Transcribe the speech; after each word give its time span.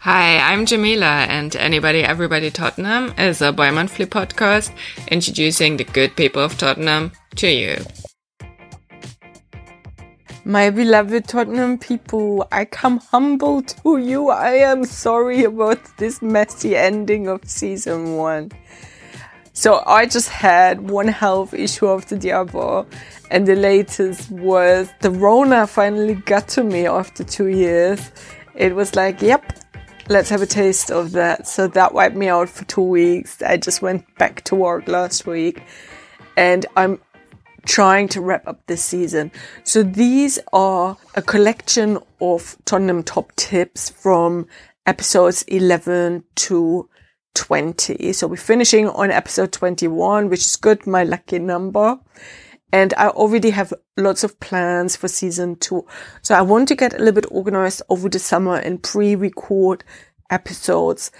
Hi, 0.00 0.38
I'm 0.38 0.64
Jamila, 0.64 1.26
and 1.28 1.54
Anybody 1.56 2.02
Everybody 2.02 2.50
Tottenham 2.50 3.12
is 3.18 3.42
a 3.42 3.52
bi 3.52 3.70
monthly 3.70 4.06
podcast 4.06 4.72
introducing 5.08 5.76
the 5.76 5.84
good 5.84 6.16
people 6.16 6.42
of 6.42 6.56
Tottenham 6.56 7.12
to 7.36 7.48
you. 7.48 7.76
My 10.46 10.70
beloved 10.70 11.28
Tottenham 11.28 11.76
people, 11.76 12.48
I 12.50 12.64
come 12.64 12.98
humble 12.98 13.60
to 13.62 13.98
you. 13.98 14.30
I 14.30 14.52
am 14.52 14.84
sorry 14.86 15.44
about 15.44 15.78
this 15.98 16.22
messy 16.22 16.74
ending 16.76 17.28
of 17.28 17.44
season 17.44 18.16
one. 18.16 18.52
So 19.60 19.82
I 19.84 20.06
just 20.06 20.30
had 20.30 20.88
one 20.88 21.08
health 21.08 21.52
issue 21.52 21.86
after 21.90 22.16
the 22.16 22.32
other, 22.32 22.86
and 23.30 23.46
the 23.46 23.56
latest 23.56 24.30
was 24.30 24.88
the 25.02 25.10
Rona 25.10 25.66
finally 25.66 26.14
got 26.14 26.48
to 26.56 26.64
me 26.64 26.86
after 26.86 27.24
two 27.24 27.48
years. 27.48 28.10
It 28.54 28.74
was 28.74 28.96
like, 28.96 29.20
yep, 29.20 29.58
let's 30.08 30.30
have 30.30 30.40
a 30.40 30.46
taste 30.46 30.90
of 30.90 31.12
that. 31.12 31.46
So 31.46 31.68
that 31.68 31.92
wiped 31.92 32.16
me 32.16 32.28
out 32.28 32.48
for 32.48 32.64
two 32.64 32.80
weeks. 32.80 33.42
I 33.42 33.58
just 33.58 33.82
went 33.82 34.06
back 34.16 34.44
to 34.44 34.54
work 34.54 34.88
last 34.88 35.26
week 35.26 35.62
and 36.38 36.64
I'm 36.74 36.98
trying 37.66 38.08
to 38.08 38.22
wrap 38.22 38.48
up 38.48 38.66
this 38.66 38.82
season. 38.82 39.30
So 39.64 39.82
these 39.82 40.38
are 40.54 40.96
a 41.16 41.20
collection 41.20 41.98
of 42.22 42.56
Tottenham 42.64 43.02
top 43.02 43.36
tips 43.36 43.90
from 43.90 44.46
episodes 44.86 45.42
11 45.42 46.24
to 46.36 46.88
20. 47.34 48.12
So 48.12 48.26
we're 48.26 48.36
finishing 48.36 48.88
on 48.88 49.10
episode 49.10 49.52
21, 49.52 50.28
which 50.28 50.40
is 50.40 50.56
good, 50.56 50.86
my 50.86 51.04
lucky 51.04 51.38
number. 51.38 51.98
And 52.72 52.94
I 52.96 53.08
already 53.08 53.50
have 53.50 53.72
lots 53.96 54.22
of 54.22 54.38
plans 54.40 54.96
for 54.96 55.08
season 55.08 55.56
two. 55.56 55.86
So 56.22 56.34
I 56.34 56.42
want 56.42 56.68
to 56.68 56.76
get 56.76 56.94
a 56.94 56.98
little 56.98 57.14
bit 57.14 57.26
organized 57.30 57.82
over 57.88 58.08
the 58.08 58.18
summer 58.18 58.56
and 58.56 58.82
pre-record 58.82 59.82
episodes. 60.30 61.10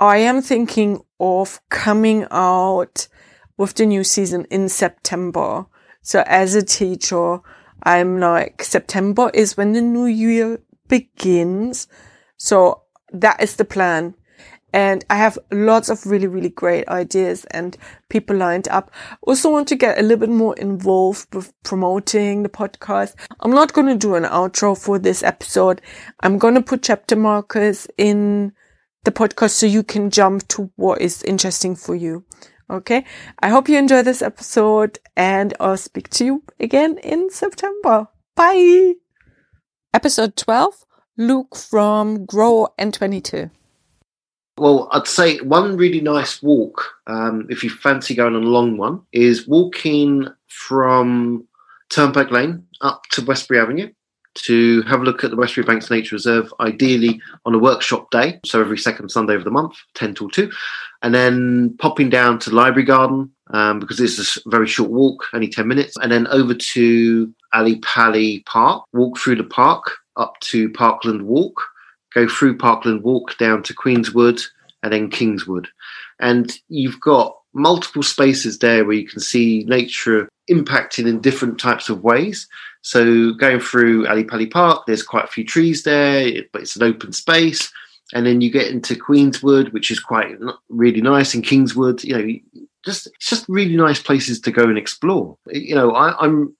I 0.00 0.18
am 0.18 0.42
thinking 0.42 1.02
of 1.20 1.60
coming 1.68 2.26
out 2.30 3.08
with 3.56 3.74
the 3.74 3.86
new 3.86 4.04
season 4.04 4.46
in 4.50 4.68
September. 4.68 5.66
So 6.02 6.24
as 6.26 6.54
a 6.54 6.62
teacher, 6.62 7.40
I'm 7.82 8.18
like, 8.18 8.62
September 8.62 9.30
is 9.34 9.56
when 9.56 9.72
the 9.72 9.82
new 9.82 10.06
year 10.06 10.60
begins. 10.88 11.86
So 12.36 12.82
that 13.12 13.42
is 13.42 13.56
the 13.56 13.64
plan. 13.64 14.14
And 14.74 15.04
I 15.08 15.14
have 15.14 15.38
lots 15.52 15.88
of 15.88 16.04
really, 16.04 16.26
really 16.26 16.48
great 16.48 16.88
ideas 16.88 17.44
and 17.52 17.76
people 18.08 18.34
lined 18.34 18.66
up. 18.66 18.90
Also 19.22 19.48
want 19.48 19.68
to 19.68 19.76
get 19.76 20.00
a 20.00 20.02
little 20.02 20.16
bit 20.18 20.30
more 20.30 20.56
involved 20.56 21.32
with 21.32 21.52
promoting 21.62 22.42
the 22.42 22.48
podcast. 22.48 23.14
I'm 23.38 23.52
not 23.52 23.72
going 23.72 23.86
to 23.86 23.94
do 23.94 24.16
an 24.16 24.24
outro 24.24 24.76
for 24.76 24.98
this 24.98 25.22
episode. 25.22 25.80
I'm 26.24 26.38
going 26.38 26.54
to 26.56 26.60
put 26.60 26.82
chapter 26.82 27.14
markers 27.14 27.86
in 27.96 28.52
the 29.04 29.12
podcast 29.12 29.50
so 29.50 29.66
you 29.66 29.84
can 29.84 30.10
jump 30.10 30.48
to 30.48 30.72
what 30.74 31.00
is 31.00 31.22
interesting 31.22 31.76
for 31.76 31.94
you. 31.94 32.24
Okay. 32.68 33.04
I 33.38 33.50
hope 33.50 33.68
you 33.68 33.78
enjoy 33.78 34.02
this 34.02 34.22
episode 34.22 34.98
and 35.16 35.54
I'll 35.60 35.76
speak 35.76 36.08
to 36.10 36.24
you 36.24 36.42
again 36.58 36.98
in 36.98 37.30
September. 37.30 38.08
Bye. 38.34 38.94
Episode 39.92 40.34
12, 40.36 40.84
Luke 41.16 41.54
from 41.54 42.26
Grow 42.26 42.74
N22. 42.76 43.52
Well, 44.56 44.88
I'd 44.92 45.08
say 45.08 45.38
one 45.38 45.76
really 45.76 46.00
nice 46.00 46.40
walk, 46.40 46.84
um, 47.08 47.46
if 47.50 47.64
you 47.64 47.70
fancy 47.70 48.14
going 48.14 48.36
on 48.36 48.44
a 48.44 48.46
long 48.46 48.76
one, 48.76 49.02
is 49.12 49.48
walking 49.48 50.28
from 50.46 51.46
Turnpike 51.90 52.30
Lane 52.30 52.64
up 52.80 53.02
to 53.12 53.24
Westbury 53.24 53.58
Avenue 53.58 53.90
to 54.34 54.82
have 54.82 55.00
a 55.00 55.04
look 55.04 55.24
at 55.24 55.30
the 55.30 55.36
Westbury 55.36 55.64
Banks 55.64 55.90
Nature 55.90 56.14
Reserve, 56.16 56.52
ideally 56.60 57.20
on 57.44 57.54
a 57.54 57.58
workshop 57.58 58.10
day, 58.10 58.40
so 58.44 58.60
every 58.60 58.78
second 58.78 59.08
Sunday 59.08 59.34
of 59.34 59.44
the 59.44 59.50
month, 59.50 59.76
10 59.94 60.14
till 60.14 60.28
2, 60.28 60.50
and 61.02 61.14
then 61.14 61.76
popping 61.78 62.10
down 62.10 62.38
to 62.40 62.50
Library 62.50 62.84
Garden 62.84 63.30
um, 63.48 63.78
because 63.78 64.00
it's 64.00 64.36
a 64.36 64.40
very 64.48 64.66
short 64.66 64.90
walk, 64.90 65.24
only 65.32 65.48
10 65.48 65.66
minutes, 65.66 65.94
and 66.00 66.10
then 66.10 66.26
over 66.28 66.54
to 66.54 67.32
Ally 67.52 67.74
Pally 67.82 68.42
Park, 68.46 68.84
walk 68.92 69.18
through 69.18 69.36
the 69.36 69.44
park 69.44 69.96
up 70.16 70.38
to 70.40 70.70
Parkland 70.70 71.22
Walk, 71.22 71.60
go 72.14 72.28
through 72.28 72.58
Parkland 72.58 73.02
Walk 73.02 73.36
down 73.38 73.62
to 73.64 73.74
Queenswood 73.74 74.42
and 74.82 74.92
then 74.92 75.10
Kingswood. 75.10 75.68
And 76.20 76.52
you've 76.68 77.00
got 77.00 77.36
multiple 77.54 78.02
spaces 78.02 78.58
there 78.58 78.84
where 78.84 78.96
you 78.96 79.06
can 79.06 79.20
see 79.20 79.64
nature 79.66 80.28
impacting 80.50 81.06
in 81.08 81.20
different 81.20 81.58
types 81.58 81.88
of 81.88 82.02
ways. 82.02 82.48
So 82.82 83.32
going 83.32 83.60
through 83.60 84.06
Ally 84.06 84.24
Pally 84.24 84.46
Park, 84.46 84.84
there's 84.86 85.02
quite 85.02 85.24
a 85.24 85.28
few 85.28 85.44
trees 85.44 85.84
there, 85.84 86.42
but 86.52 86.62
it's 86.62 86.76
an 86.76 86.82
open 86.82 87.12
space. 87.12 87.72
And 88.12 88.26
then 88.26 88.42
you 88.42 88.50
get 88.50 88.68
into 88.68 88.94
Queenswood, 88.94 89.72
which 89.72 89.90
is 89.90 89.98
quite 89.98 90.36
really 90.68 91.00
nice, 91.00 91.34
and 91.34 91.42
Kingswood. 91.42 92.04
You 92.04 92.18
know, 92.18 92.66
just 92.84 93.06
it's 93.06 93.30
just 93.30 93.46
really 93.48 93.76
nice 93.76 94.00
places 94.00 94.40
to 94.40 94.50
go 94.50 94.64
and 94.64 94.76
explore. 94.76 95.38
You 95.46 95.74
know, 95.74 95.92
I, 95.92 96.14
I'm 96.18 96.54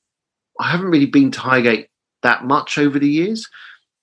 I 0.59 0.71
haven't 0.71 0.91
really 0.91 1.06
been 1.06 1.31
to 1.32 1.41
Highgate 1.41 1.88
that 2.22 2.44
much 2.44 2.78
over 2.78 2.98
the 2.98 3.09
years, 3.09 3.48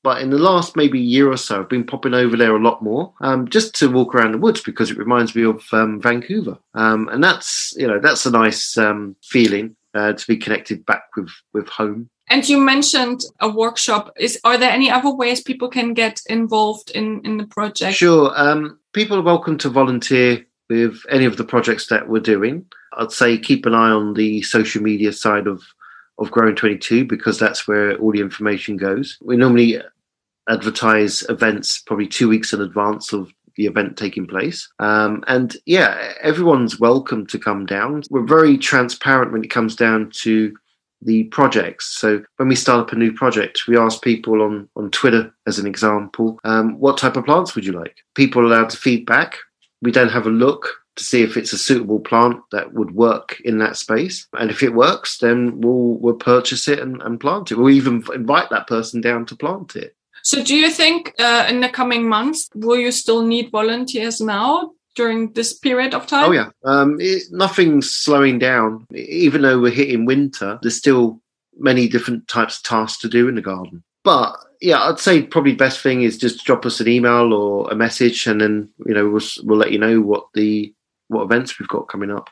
but 0.03 0.21
in 0.21 0.29
the 0.29 0.37
last 0.37 0.75
maybe 0.75 0.99
year 0.99 1.31
or 1.31 1.37
so, 1.37 1.59
I've 1.59 1.69
been 1.69 1.85
popping 1.85 2.13
over 2.13 2.35
there 2.35 2.55
a 2.55 2.61
lot 2.61 2.81
more, 2.81 3.13
um, 3.21 3.47
just 3.47 3.75
to 3.75 3.91
walk 3.91 4.15
around 4.15 4.31
the 4.31 4.37
woods 4.39 4.61
because 4.61 4.89
it 4.89 4.97
reminds 4.97 5.35
me 5.35 5.43
of 5.43 5.63
um, 5.71 6.01
Vancouver, 6.01 6.57
um, 6.73 7.07
and 7.09 7.23
that's 7.23 7.73
you 7.77 7.87
know 7.87 7.99
that's 7.99 8.25
a 8.25 8.31
nice 8.31 8.77
um, 8.77 9.15
feeling 9.23 9.75
uh, 9.93 10.13
to 10.13 10.27
be 10.27 10.37
connected 10.37 10.85
back 10.85 11.03
with 11.15 11.29
with 11.53 11.67
home. 11.67 12.09
And 12.29 12.47
you 12.47 12.59
mentioned 12.59 13.21
a 13.41 13.49
workshop. 13.49 14.13
Is 14.17 14.39
are 14.43 14.57
there 14.57 14.71
any 14.71 14.89
other 14.89 15.13
ways 15.13 15.41
people 15.41 15.69
can 15.69 15.93
get 15.93 16.21
involved 16.27 16.91
in 16.91 17.21
in 17.23 17.37
the 17.37 17.45
project? 17.45 17.95
Sure, 17.95 18.31
um, 18.35 18.79
people 18.93 19.17
are 19.17 19.23
welcome 19.23 19.57
to 19.59 19.69
volunteer 19.69 20.45
with 20.69 21.03
any 21.09 21.25
of 21.25 21.37
the 21.37 21.43
projects 21.43 21.87
that 21.87 22.07
we're 22.07 22.19
doing. 22.21 22.65
I'd 22.97 23.11
say 23.11 23.37
keep 23.37 23.65
an 23.65 23.75
eye 23.75 23.91
on 23.91 24.13
the 24.13 24.41
social 24.41 24.81
media 24.81 25.13
side 25.13 25.47
of 25.47 25.61
of 26.21 26.31
Grow 26.31 26.53
N22 26.53 27.07
because 27.07 27.39
that's 27.39 27.67
where 27.67 27.97
all 27.97 28.11
the 28.11 28.21
information 28.21 28.77
goes. 28.77 29.17
We 29.21 29.35
normally 29.35 29.81
advertise 30.47 31.23
events 31.29 31.81
probably 31.81 32.07
two 32.07 32.29
weeks 32.29 32.53
in 32.53 32.61
advance 32.61 33.11
of 33.11 33.33
the 33.57 33.65
event 33.65 33.97
taking 33.97 34.27
place. 34.27 34.69
Um, 34.79 35.23
and 35.27 35.57
yeah, 35.65 36.13
everyone's 36.21 36.79
welcome 36.79 37.25
to 37.27 37.39
come 37.39 37.65
down. 37.65 38.03
We're 38.09 38.25
very 38.25 38.57
transparent 38.57 39.31
when 39.31 39.43
it 39.43 39.49
comes 39.49 39.75
down 39.75 40.11
to 40.21 40.55
the 41.01 41.23
projects. 41.25 41.87
So 41.87 42.23
when 42.37 42.47
we 42.47 42.55
start 42.55 42.81
up 42.81 42.93
a 42.93 42.95
new 42.95 43.11
project, 43.11 43.67
we 43.67 43.75
ask 43.77 44.01
people 44.03 44.41
on, 44.41 44.69
on 44.75 44.91
Twitter, 44.91 45.33
as 45.47 45.57
an 45.57 45.65
example, 45.65 46.39
um, 46.43 46.79
what 46.79 46.97
type 46.97 47.17
of 47.17 47.25
plants 47.25 47.55
would 47.55 47.65
you 47.65 47.73
like? 47.73 47.97
People 48.13 48.43
are 48.43 48.45
allowed 48.45 48.69
to 48.69 48.77
feedback. 48.77 49.37
We 49.81 49.91
don't 49.91 50.11
have 50.11 50.27
a 50.27 50.31
look 50.31 50.80
to 50.95 51.03
see 51.03 51.21
if 51.21 51.37
it's 51.37 51.53
a 51.53 51.57
suitable 51.57 51.99
plant 51.99 52.41
that 52.51 52.73
would 52.73 52.91
work 52.91 53.39
in 53.45 53.59
that 53.59 53.77
space. 53.77 54.27
And 54.37 54.49
if 54.51 54.61
it 54.61 54.73
works, 54.73 55.17
then 55.17 55.61
we'll 55.61 55.97
we'll 55.99 56.15
purchase 56.15 56.67
it 56.67 56.79
and, 56.79 57.01
and 57.01 57.19
plant 57.19 57.51
it. 57.51 57.57
We'll 57.57 57.73
even 57.73 58.03
invite 58.13 58.49
that 58.49 58.67
person 58.67 59.01
down 59.01 59.25
to 59.27 59.35
plant 59.35 59.75
it. 59.75 59.95
So, 60.23 60.43
do 60.43 60.55
you 60.55 60.69
think 60.69 61.13
uh, 61.19 61.47
in 61.49 61.61
the 61.61 61.69
coming 61.69 62.07
months 62.07 62.49
will 62.53 62.77
you 62.77 62.91
still 62.91 63.23
need 63.23 63.51
volunteers 63.51 64.21
now 64.21 64.71
during 64.95 65.33
this 65.33 65.53
period 65.53 65.93
of 65.93 66.07
time? 66.07 66.29
Oh 66.29 66.31
yeah, 66.31 66.49
um, 66.63 66.97
it, 66.99 67.23
nothing's 67.31 67.89
slowing 67.89 68.39
down. 68.39 68.85
Even 68.93 69.41
though 69.41 69.59
we're 69.59 69.71
hitting 69.71 70.05
winter, 70.05 70.59
there's 70.61 70.77
still 70.77 71.21
many 71.57 71.87
different 71.87 72.27
types 72.27 72.57
of 72.57 72.63
tasks 72.63 73.01
to 73.01 73.09
do 73.09 73.27
in 73.27 73.35
the 73.35 73.41
garden. 73.41 73.83
But 74.03 74.35
yeah, 74.61 74.81
I'd 74.83 74.99
say 74.99 75.23
probably 75.23 75.53
best 75.53 75.81
thing 75.81 76.03
is 76.03 76.17
just 76.17 76.45
drop 76.45 76.65
us 76.65 76.79
an 76.79 76.87
email 76.87 77.33
or 77.33 77.69
a 77.71 77.75
message, 77.75 78.27
and 78.27 78.41
then 78.41 78.69
you 78.85 78.93
know 78.93 79.09
we'll 79.09 79.21
we'll 79.43 79.57
let 79.57 79.71
you 79.71 79.79
know 79.79 80.01
what 80.01 80.27
the 80.33 80.73
what 81.11 81.23
events 81.23 81.59
we've 81.59 81.69
got 81.69 81.87
coming 81.87 82.09
up. 82.09 82.29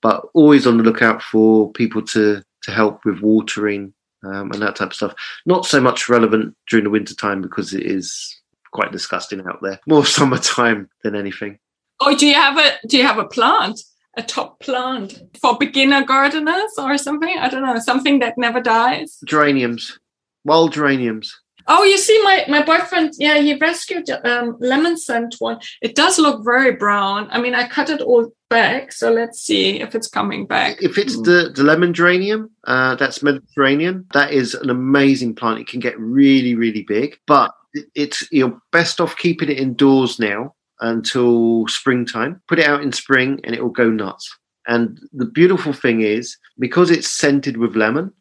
But 0.00 0.24
always 0.34 0.66
on 0.66 0.78
the 0.78 0.84
lookout 0.84 1.22
for 1.22 1.70
people 1.72 2.02
to 2.02 2.42
to 2.62 2.70
help 2.70 3.04
with 3.04 3.20
watering 3.20 3.92
um, 4.22 4.52
and 4.52 4.62
that 4.62 4.76
type 4.76 4.90
of 4.90 4.94
stuff. 4.94 5.14
Not 5.46 5.66
so 5.66 5.80
much 5.80 6.08
relevant 6.08 6.54
during 6.68 6.84
the 6.84 6.90
winter 6.90 7.14
time 7.14 7.40
because 7.40 7.72
it 7.72 7.84
is 7.84 8.40
quite 8.72 8.92
disgusting 8.92 9.40
out 9.46 9.60
there. 9.62 9.80
More 9.86 10.04
summertime 10.18 10.88
than 11.02 11.14
anything. 11.14 11.58
Oh, 12.00 12.16
do 12.16 12.26
you 12.26 12.34
have 12.34 12.58
a 12.58 12.86
do 12.86 12.96
you 12.96 13.04
have 13.04 13.18
a 13.18 13.26
plant? 13.26 13.80
A 14.16 14.22
top 14.24 14.58
plant 14.58 15.22
for 15.40 15.56
beginner 15.56 16.04
gardeners 16.04 16.72
or 16.78 16.98
something? 16.98 17.38
I 17.38 17.48
don't 17.48 17.62
know, 17.62 17.78
something 17.78 18.18
that 18.18 18.36
never 18.36 18.60
dies. 18.60 19.18
Geraniums, 19.24 20.00
wild 20.44 20.72
geraniums. 20.72 21.40
Oh, 21.66 21.84
you 21.84 21.98
see, 21.98 22.22
my 22.22 22.44
my 22.48 22.62
boyfriend, 22.62 23.14
yeah, 23.18 23.38
he 23.38 23.54
rescued 23.54 24.08
um, 24.24 24.56
lemon 24.60 24.96
scent 24.96 25.36
one. 25.38 25.60
It 25.82 25.94
does 25.94 26.18
look 26.18 26.44
very 26.44 26.72
brown. 26.72 27.28
I 27.30 27.40
mean, 27.40 27.54
I 27.54 27.68
cut 27.68 27.90
it 27.90 28.00
all 28.00 28.32
back, 28.48 28.92
so 28.92 29.10
let's 29.10 29.40
see 29.40 29.80
if 29.80 29.94
it's 29.94 30.08
coming 30.08 30.46
back. 30.46 30.78
If 30.80 30.98
it's 30.98 31.16
the 31.22 31.52
the 31.54 31.62
lemon 31.62 31.94
geranium, 31.94 32.50
uh, 32.66 32.96
that's 32.96 33.22
Mediterranean. 33.22 34.06
That 34.12 34.32
is 34.32 34.54
an 34.54 34.70
amazing 34.70 35.34
plant. 35.34 35.60
It 35.60 35.68
can 35.68 35.80
get 35.80 35.98
really 35.98 36.54
really 36.54 36.82
big, 36.82 37.18
but 37.26 37.52
it's 37.94 38.26
you're 38.32 38.60
best 38.72 39.00
off 39.00 39.16
keeping 39.16 39.48
it 39.48 39.58
indoors 39.58 40.18
now 40.18 40.54
until 40.80 41.66
springtime. 41.68 42.42
Put 42.48 42.58
it 42.58 42.66
out 42.66 42.82
in 42.82 42.92
spring, 42.92 43.40
and 43.44 43.54
it 43.54 43.62
will 43.62 43.70
go 43.70 43.90
nuts. 43.90 44.30
And 44.66 45.00
the 45.12 45.26
beautiful 45.26 45.72
thing 45.72 46.02
is, 46.02 46.36
because 46.58 46.90
it's 46.90 47.08
scented 47.08 47.56
with 47.56 47.76
lemon, 47.76 48.12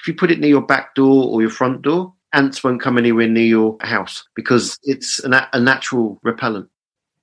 if 0.00 0.08
you 0.08 0.14
put 0.14 0.30
it 0.30 0.38
near 0.38 0.50
your 0.50 0.66
back 0.66 0.94
door 0.94 1.28
or 1.28 1.40
your 1.40 1.50
front 1.50 1.82
door, 1.82 2.14
ants 2.32 2.62
won't 2.62 2.80
come 2.80 2.98
anywhere 2.98 3.28
near 3.28 3.44
your 3.44 3.76
house 3.80 4.24
because 4.34 4.78
it's 4.82 5.22
a, 5.24 5.48
a 5.52 5.60
natural 5.60 6.18
repellent. 6.22 6.68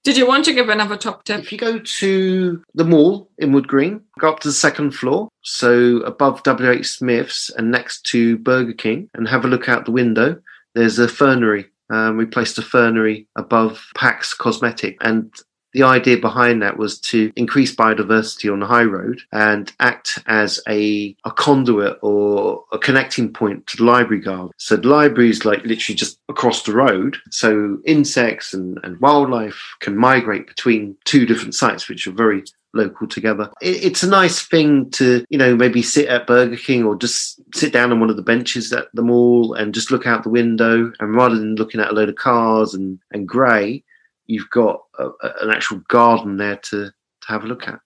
Did 0.03 0.17
you 0.17 0.27
want 0.27 0.45
to 0.45 0.53
give 0.53 0.69
another 0.69 0.97
top 0.97 1.23
tip? 1.23 1.39
If 1.39 1.51
you 1.51 1.57
go 1.57 1.79
to 1.79 2.63
the 2.75 2.83
mall 2.83 3.27
in 3.39 3.51
Wood 3.51 3.67
Green, 3.67 4.01
go 4.19 4.29
up 4.29 4.39
to 4.41 4.49
the 4.49 4.53
second 4.53 4.91
floor, 4.91 5.29
so 5.41 5.97
above 6.01 6.43
WH 6.45 6.85
Smith's 6.85 7.49
and 7.57 7.71
next 7.71 8.03
to 8.07 8.37
Burger 8.37 8.73
King, 8.73 9.09
and 9.15 9.27
have 9.27 9.45
a 9.45 9.47
look 9.47 9.67
out 9.67 9.85
the 9.85 9.91
window, 9.91 10.39
there's 10.75 10.99
a 10.99 11.07
fernery. 11.07 11.65
Um, 11.89 12.17
we 12.17 12.25
placed 12.27 12.59
a 12.59 12.61
fernery 12.61 13.27
above 13.35 13.83
Pax 13.95 14.31
Cosmetic, 14.35 14.97
and 15.01 15.33
the 15.75 15.83
idea 15.83 16.17
behind 16.17 16.61
that 16.61 16.77
was 16.77 16.97
to 16.97 17.33
increase 17.35 17.75
biodiversity 17.75 18.51
on 18.51 18.61
the 18.61 18.65
high 18.65 18.83
road 18.83 19.19
and 19.33 19.73
act 19.81 20.19
as 20.25 20.61
a, 20.69 21.13
a 21.25 21.31
conduit 21.31 21.99
or 22.01 22.63
a 22.71 22.79
connecting 22.79 23.31
point 23.31 23.67
to 23.67 23.75
the 23.75 23.83
library 23.83 24.21
garden. 24.21 24.51
So 24.55 24.77
the 24.77 24.87
library 24.87 25.29
is 25.29 25.43
like 25.43 25.65
literally 25.65 25.97
just 25.97 26.17
across 26.29 26.63
the 26.63 26.71
road. 26.71 27.17
So 27.29 27.77
insects 27.85 28.53
and, 28.53 28.79
and 28.83 28.97
wildlife 29.01 29.75
can 29.81 29.97
migrate 29.97 30.47
between 30.47 30.95
two 31.03 31.25
different 31.25 31.55
sites, 31.55 31.89
which 31.89 32.07
are 32.07 32.11
very 32.11 32.45
local 32.73 33.05
together. 33.05 33.51
It, 33.61 33.83
it's 33.83 34.03
a 34.03 34.09
nice 34.09 34.41
thing 34.41 34.89
to, 34.91 35.25
you 35.29 35.37
know, 35.37 35.57
maybe 35.57 35.81
sit 35.81 36.07
at 36.07 36.25
Burger 36.25 36.55
King 36.55 36.85
or 36.85 36.95
just 36.95 37.41
sit 37.53 37.73
down 37.73 37.91
on 37.91 37.99
one 37.99 38.09
of 38.09 38.15
the 38.15 38.21
benches 38.21 38.71
at 38.71 38.87
the 38.93 39.01
mall 39.01 39.53
and 39.55 39.73
just 39.73 39.91
look 39.91 40.07
out 40.07 40.23
the 40.23 40.29
window. 40.29 40.93
And 41.01 41.15
rather 41.15 41.35
than 41.35 41.55
looking 41.55 41.81
at 41.81 41.91
a 41.91 41.93
load 41.93 42.07
of 42.07 42.15
cars 42.15 42.73
and, 42.73 42.97
and 43.11 43.27
grey, 43.27 43.83
you've 44.27 44.49
got 44.49 44.81
a, 44.99 45.05
a, 45.05 45.33
an 45.41 45.51
actual 45.51 45.81
garden 45.87 46.37
there 46.37 46.57
to, 46.57 46.85
to 46.85 47.27
have 47.27 47.43
a 47.43 47.47
look 47.47 47.67
at. 47.67 47.79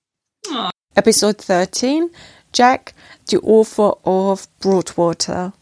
Aww. 0.48 0.72
Episode 0.96 1.38
13 1.38 2.10
Jack, 2.52 2.94
the 3.28 3.40
author 3.42 3.92
of 4.06 4.48
Broadwater. 4.60 5.54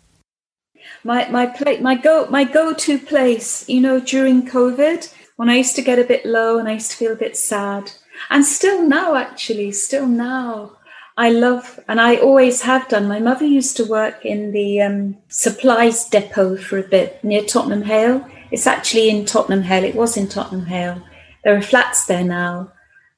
My 1.03 1.27
my 1.29 1.45
play 1.45 1.79
my 1.81 1.95
go 1.95 2.27
my 2.27 2.45
go 2.45 2.73
to 2.73 2.97
place, 2.97 3.67
you 3.67 3.81
know, 3.81 3.99
during 3.99 4.47
COVID, 4.47 5.13
when 5.35 5.49
I 5.49 5.57
used 5.57 5.75
to 5.75 5.81
get 5.81 5.99
a 5.99 6.05
bit 6.05 6.25
low 6.25 6.57
and 6.57 6.67
I 6.67 6.73
used 6.73 6.91
to 6.91 6.97
feel 6.97 7.11
a 7.11 7.17
bit 7.17 7.35
sad, 7.35 7.91
and 8.29 8.45
still 8.45 8.87
now 8.87 9.15
actually, 9.15 9.73
still 9.73 10.07
now, 10.07 10.77
I 11.17 11.29
love 11.29 11.79
and 11.89 11.99
I 11.99 12.15
always 12.15 12.61
have 12.61 12.87
done. 12.87 13.07
My 13.07 13.19
mother 13.19 13.45
used 13.45 13.75
to 13.77 13.85
work 13.85 14.25
in 14.25 14.53
the 14.53 14.81
um, 14.81 15.17
supplies 15.27 16.05
depot 16.05 16.55
for 16.55 16.77
a 16.77 16.87
bit 16.87 17.21
near 17.23 17.43
Tottenham 17.43 17.83
Hale, 17.83 18.25
it's 18.51 18.67
actually 18.67 19.09
in 19.09 19.25
Tottenham 19.25 19.63
Hale. 19.63 19.83
It 19.83 19.95
was 19.95 20.17
in 20.17 20.27
Tottenham 20.27 20.65
Hale. 20.65 21.01
There 21.43 21.55
are 21.55 21.61
flats 21.61 22.05
there 22.05 22.23
now. 22.23 22.71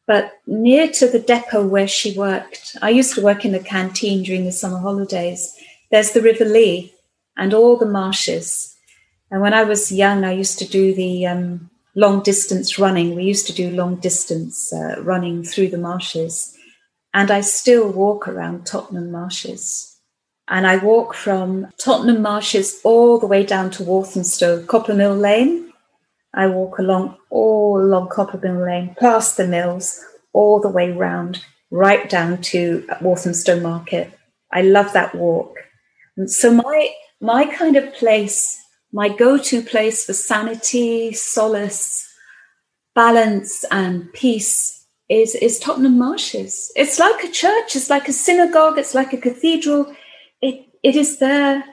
But 0.07 0.39
near 0.47 0.87
to 0.93 1.07
the 1.07 1.19
depot 1.19 1.67
where 1.67 1.87
she 1.87 2.17
worked, 2.17 2.75
I 2.81 2.89
used 2.89 3.13
to 3.15 3.21
work 3.21 3.45
in 3.45 3.51
the 3.51 3.59
canteen 3.59 4.23
during 4.23 4.45
the 4.45 4.51
summer 4.51 4.79
holidays. 4.79 5.55
There's 5.91 6.11
the 6.11 6.21
River 6.21 6.45
Lee 6.45 6.93
and 7.37 7.53
all 7.53 7.77
the 7.77 7.85
marshes. 7.85 8.75
And 9.29 9.41
when 9.41 9.53
I 9.53 9.63
was 9.63 9.91
young, 9.91 10.23
I 10.23 10.31
used 10.31 10.57
to 10.59 10.67
do 10.67 10.95
the 10.95 11.27
um, 11.27 11.69
long 11.93 12.23
distance 12.23 12.79
running. 12.79 13.15
We 13.15 13.23
used 13.23 13.45
to 13.47 13.53
do 13.53 13.69
long 13.69 13.97
distance 13.97 14.73
uh, 14.73 15.01
running 15.01 15.43
through 15.43 15.69
the 15.69 15.77
marshes. 15.77 16.57
And 17.13 17.29
I 17.29 17.41
still 17.41 17.87
walk 17.91 18.27
around 18.27 18.65
Tottenham 18.65 19.11
marshes. 19.11 19.88
And 20.49 20.65
I 20.65 20.77
walk 20.77 21.13
from 21.13 21.67
Tottenham 21.77 22.21
Marshes 22.23 22.81
all 22.83 23.19
the 23.19 23.27
way 23.27 23.45
down 23.45 23.69
to 23.71 23.83
Walthamstow, 23.83 24.63
Coppermill 24.63 25.19
Lane. 25.19 25.71
I 26.33 26.47
walk 26.47 26.79
along 26.79 27.17
all 27.29 27.79
along 27.79 28.09
Coppermill 28.09 28.65
Lane, 28.65 28.95
past 28.99 29.37
the 29.37 29.47
mills, 29.47 30.03
all 30.33 30.59
the 30.59 30.69
way 30.69 30.91
round, 30.91 31.43
right 31.69 32.09
down 32.09 32.41
to 32.41 32.87
Walthamstow 33.01 33.59
Market. 33.59 34.11
I 34.51 34.63
love 34.63 34.91
that 34.93 35.13
walk. 35.13 35.55
And 36.17 36.29
so 36.31 36.51
my 36.51 36.89
my 37.21 37.45
kind 37.45 37.75
of 37.75 37.93
place, 37.93 38.59
my 38.91 39.09
go-to 39.09 39.61
place 39.61 40.05
for 40.05 40.13
sanity, 40.13 41.13
solace, 41.13 42.07
balance, 42.95 43.65
and 43.71 44.11
peace 44.13 44.87
is, 45.09 45.35
is 45.35 45.59
Tottenham 45.59 45.97
Marshes. 45.97 46.71
It's 46.75 46.97
like 46.97 47.23
a 47.23 47.31
church, 47.31 47.75
it's 47.75 47.89
like 47.89 48.07
a 48.07 48.13
synagogue, 48.13 48.77
it's 48.77 48.95
like 48.95 49.11
a 49.11 49.17
cathedral 49.17 49.93
it, 50.83 50.95
is 50.95 51.19
there 51.19 51.63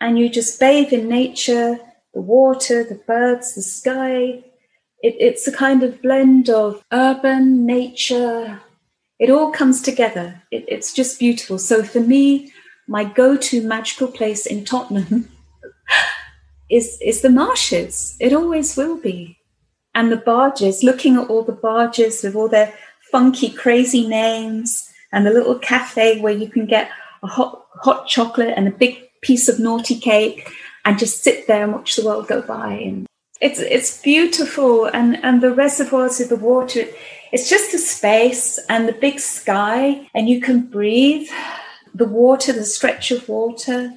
and 0.00 0.18
you 0.18 0.28
just 0.28 0.58
bathe 0.60 0.92
in 0.92 1.08
nature, 1.08 1.78
the 2.14 2.20
water, 2.20 2.84
the 2.84 3.00
birds, 3.06 3.54
the 3.54 3.62
sky. 3.62 4.42
It, 5.02 5.16
it's 5.18 5.46
a 5.46 5.52
kind 5.52 5.82
of 5.82 6.02
blend 6.02 6.48
of 6.48 6.84
urban, 6.92 7.66
nature. 7.66 8.60
It 9.18 9.30
all 9.30 9.50
comes 9.50 9.80
together. 9.82 10.42
It, 10.50 10.64
it's 10.68 10.92
just 10.92 11.18
beautiful. 11.18 11.58
So 11.58 11.82
for 11.82 12.00
me, 12.00 12.52
my 12.88 13.04
go-to 13.04 13.66
magical 13.66 14.08
place 14.08 14.46
in 14.46 14.64
Tottenham 14.64 15.28
is, 16.70 16.98
is 17.02 17.22
the 17.22 17.30
marshes. 17.30 18.16
It 18.20 18.32
always 18.32 18.76
will 18.76 18.98
be. 18.98 19.38
And 19.94 20.12
the 20.12 20.18
barges, 20.18 20.82
looking 20.82 21.16
at 21.16 21.28
all 21.28 21.42
the 21.42 21.52
barges 21.52 22.22
with 22.22 22.34
all 22.34 22.48
their 22.48 22.74
funky, 23.10 23.50
crazy 23.50 24.06
names 24.06 24.90
and 25.12 25.26
the 25.26 25.30
little 25.30 25.58
cafe 25.58 26.20
where 26.20 26.34
you 26.34 26.48
can 26.48 26.66
get 26.66 26.90
a 27.22 27.26
hot 27.26 27.65
hot 27.82 28.06
chocolate 28.06 28.54
and 28.56 28.68
a 28.68 28.72
big 28.72 28.98
piece 29.22 29.48
of 29.48 29.58
naughty 29.58 29.98
cake 29.98 30.50
and 30.84 30.98
just 30.98 31.22
sit 31.22 31.46
there 31.46 31.64
and 31.64 31.72
watch 31.72 31.96
the 31.96 32.04
world 32.04 32.28
go 32.28 32.42
by. 32.42 32.72
And 32.72 33.06
it's 33.40 33.58
it's 33.58 34.00
beautiful. 34.00 34.86
And 34.86 35.22
and 35.24 35.42
the 35.42 35.52
reservoirs 35.52 36.20
of 36.20 36.28
the 36.28 36.36
water 36.36 36.86
it's 37.32 37.50
just 37.50 37.72
the 37.72 37.78
space 37.78 38.58
and 38.68 38.88
the 38.88 38.92
big 38.92 39.18
sky 39.18 40.08
and 40.14 40.28
you 40.28 40.40
can 40.40 40.62
breathe. 40.62 41.28
The 41.94 42.06
water 42.06 42.52
the 42.52 42.64
stretch 42.64 43.10
of 43.10 43.28
water. 43.28 43.92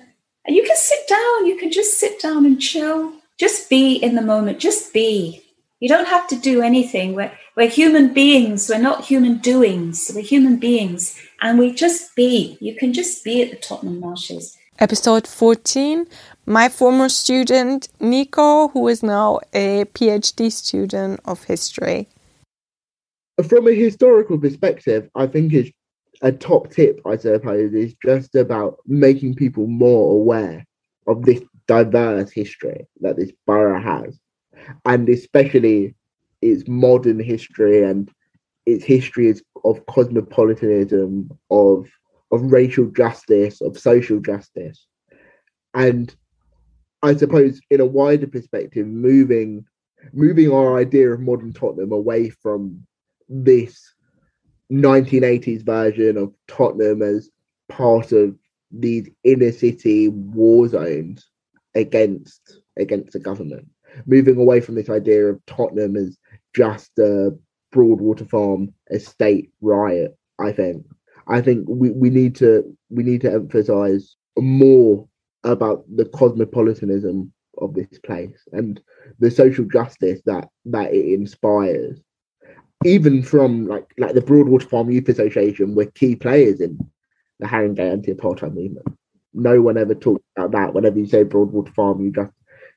And 0.45 0.55
you 0.55 0.63
can 0.63 0.75
sit 0.75 1.07
down. 1.07 1.45
You 1.45 1.57
can 1.57 1.71
just 1.71 1.99
sit 1.99 2.19
down 2.19 2.45
and 2.45 2.59
chill. 2.59 3.13
Just 3.37 3.69
be 3.69 3.95
in 3.95 4.15
the 4.15 4.21
moment. 4.21 4.59
Just 4.59 4.93
be. 4.93 5.43
You 5.79 5.87
don't 5.87 6.07
have 6.07 6.27
to 6.29 6.35
do 6.35 6.61
anything. 6.61 7.13
We're, 7.13 7.31
we're 7.55 7.69
human 7.69 8.13
beings. 8.13 8.67
We're 8.67 8.79
not 8.79 9.05
human 9.05 9.37
doings. 9.37 10.11
We're 10.13 10.23
human 10.23 10.57
beings 10.57 11.17
and 11.41 11.59
we 11.59 11.73
just 11.73 12.15
be. 12.15 12.57
You 12.59 12.75
can 12.75 12.93
just 12.93 13.23
be 13.23 13.41
at 13.41 13.51
the 13.51 13.57
Tottenham 13.57 13.99
Marshes. 13.99 14.57
Episode 14.79 15.27
14. 15.27 16.07
My 16.45 16.69
former 16.69 17.09
student, 17.09 17.89
Nico, 17.99 18.69
who 18.69 18.87
is 18.87 19.03
now 19.03 19.39
a 19.53 19.85
PhD 19.85 20.51
student 20.51 21.19
of 21.25 21.43
history. 21.43 22.07
From 23.47 23.67
a 23.67 23.73
historical 23.73 24.37
perspective, 24.37 25.09
I 25.15 25.27
think 25.27 25.53
it's 25.53 25.71
a 26.21 26.31
top 26.31 26.71
tip, 26.71 27.01
I 27.05 27.17
suppose, 27.17 27.73
is 27.73 27.93
just 28.05 28.35
about 28.35 28.77
making 28.85 29.35
people 29.35 29.67
more 29.67 30.13
aware 30.13 30.65
of 31.07 31.23
this 31.23 31.41
diverse 31.67 32.31
history 32.31 32.85
that 33.01 33.15
this 33.15 33.31
borough 33.45 33.81
has, 33.81 34.19
and 34.85 35.07
especially 35.07 35.95
its 36.41 36.67
modern 36.67 37.19
history 37.19 37.83
and 37.83 38.11
its 38.65 38.83
history 38.83 39.27
is 39.27 39.43
of 39.63 39.85
cosmopolitanism, 39.85 41.29
of 41.49 41.87
of 42.31 42.51
racial 42.51 42.85
justice, 42.85 43.59
of 43.61 43.79
social 43.79 44.19
justice, 44.19 44.85
and 45.73 46.13
I 47.01 47.15
suppose 47.15 47.61
in 47.69 47.79
a 47.79 47.85
wider 47.85 48.27
perspective, 48.27 48.85
moving 48.87 49.65
moving 50.13 50.51
our 50.51 50.77
idea 50.77 51.11
of 51.11 51.19
modern 51.19 51.53
Tottenham 51.53 51.91
away 51.91 52.29
from 52.29 52.85
this 53.27 53.93
1980s 54.71 55.65
version 55.65 56.17
of 56.17 56.33
Tottenham 56.47 57.01
as 57.01 57.29
part 57.67 58.11
of 58.11 58.35
these 58.71 59.09
inner 59.23 59.51
city 59.51 60.09
war 60.09 60.67
zones 60.67 61.27
against 61.75 62.61
against 62.77 63.13
the 63.13 63.19
government, 63.19 63.67
moving 64.05 64.37
away 64.37 64.61
from 64.61 64.75
this 64.75 64.89
idea 64.89 65.25
of 65.27 65.45
Tottenham 65.45 65.95
as 65.95 66.17
just 66.55 66.97
a 66.99 67.31
Broadwater 67.71 68.25
Farm 68.25 68.73
estate 68.89 69.51
riot. 69.61 70.15
I 70.39 70.51
think. 70.51 70.85
I 71.27 71.41
think 71.41 71.65
we, 71.69 71.91
we 71.91 72.09
need 72.09 72.35
to 72.37 72.75
we 72.89 73.03
need 73.03 73.21
to 73.21 73.31
emphasize 73.31 74.15
more 74.37 75.07
about 75.43 75.85
the 75.95 76.05
cosmopolitanism 76.05 77.31
of 77.59 77.73
this 77.73 77.99
place 78.03 78.47
and 78.51 78.81
the 79.19 79.29
social 79.29 79.65
justice 79.65 80.21
that 80.25 80.47
that 80.65 80.93
it 80.93 81.13
inspires. 81.13 82.01
Even 82.85 83.21
from 83.21 83.67
like 83.67 83.91
like 83.97 84.15
the 84.15 84.21
Broadwater 84.21 84.67
Farm 84.67 84.89
Youth 84.89 85.09
Association 85.09 85.75
were 85.75 85.85
key 85.85 86.15
players 86.15 86.61
in 86.61 86.79
the 87.39 87.47
Haringey 87.47 87.79
anti-apartheid 87.79 88.53
movement. 88.53 88.87
No 89.33 89.61
one 89.61 89.77
ever 89.77 89.93
talks 89.95 90.23
about 90.35 90.51
that. 90.51 90.73
Whenever 90.73 90.97
you 90.97 91.05
say 91.05 91.23
Broadwater 91.23 91.71
Farm, 91.73 92.03
you 92.03 92.11
just 92.11 92.31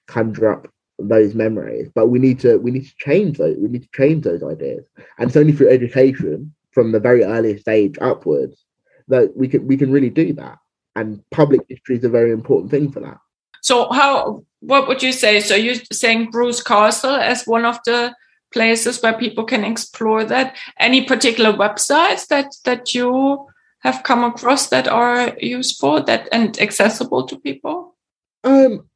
conjure 0.07 0.53
up 0.53 0.69
those 0.99 1.35
memories. 1.35 1.89
But 1.95 2.09
we 2.09 2.19
need 2.19 2.41
to 2.41 2.59
we 2.59 2.71
need 2.71 2.87
to 2.87 2.97
change 2.99 3.39
those. 3.39 3.57
We 3.59 3.69
need 3.69 3.83
to 3.83 3.89
change 3.95 4.25
those 4.25 4.43
ideas, 4.43 4.85
and 5.19 5.29
it's 5.29 5.37
only 5.37 5.53
through 5.53 5.71
education 5.71 6.55
from 6.73 6.93
the 6.93 7.01
very 7.01 7.23
earliest 7.25 7.63
stage 7.63 7.97
upwards 8.01 8.65
that 9.09 9.37
we 9.37 9.49
can 9.49 9.67
we 9.67 9.77
can 9.77 9.91
really 9.91 10.11
do 10.11 10.33
that. 10.35 10.59
And 10.95 11.23
public 11.31 11.63
history 11.69 11.97
is 11.97 12.05
a 12.05 12.09
very 12.09 12.33
important 12.33 12.71
thing 12.71 12.91
for 12.93 13.01
that. 13.01 13.19
So 13.63 13.91
how 13.93 14.45
what 14.61 14.89
would 14.89 15.03
you 15.03 15.13
say? 15.13 15.41
So 15.41 15.55
you're 15.55 15.83
saying 15.93 16.31
Bruce 16.31 16.63
Castle 16.63 17.17
as 17.17 17.45
one 17.47 17.65
of 17.65 17.79
the 17.85 18.15
places 18.53 19.03
where 19.03 19.19
people 19.19 19.45
can 19.45 19.65
explore 19.65 20.25
that. 20.25 20.57
Any 20.79 21.05
particular 21.05 21.53
websites 21.53 22.27
that 22.29 22.55
that 22.65 22.95
you 22.95 23.47
have 23.81 24.03
come 24.05 24.25
across 24.25 24.69
that 24.69 24.87
are 24.87 25.37
useful 25.41 26.03
that 26.05 26.29
and 26.33 26.59
accessible 26.61 27.27
to 27.27 27.39
people? 27.39 27.97
Um, 28.45 28.89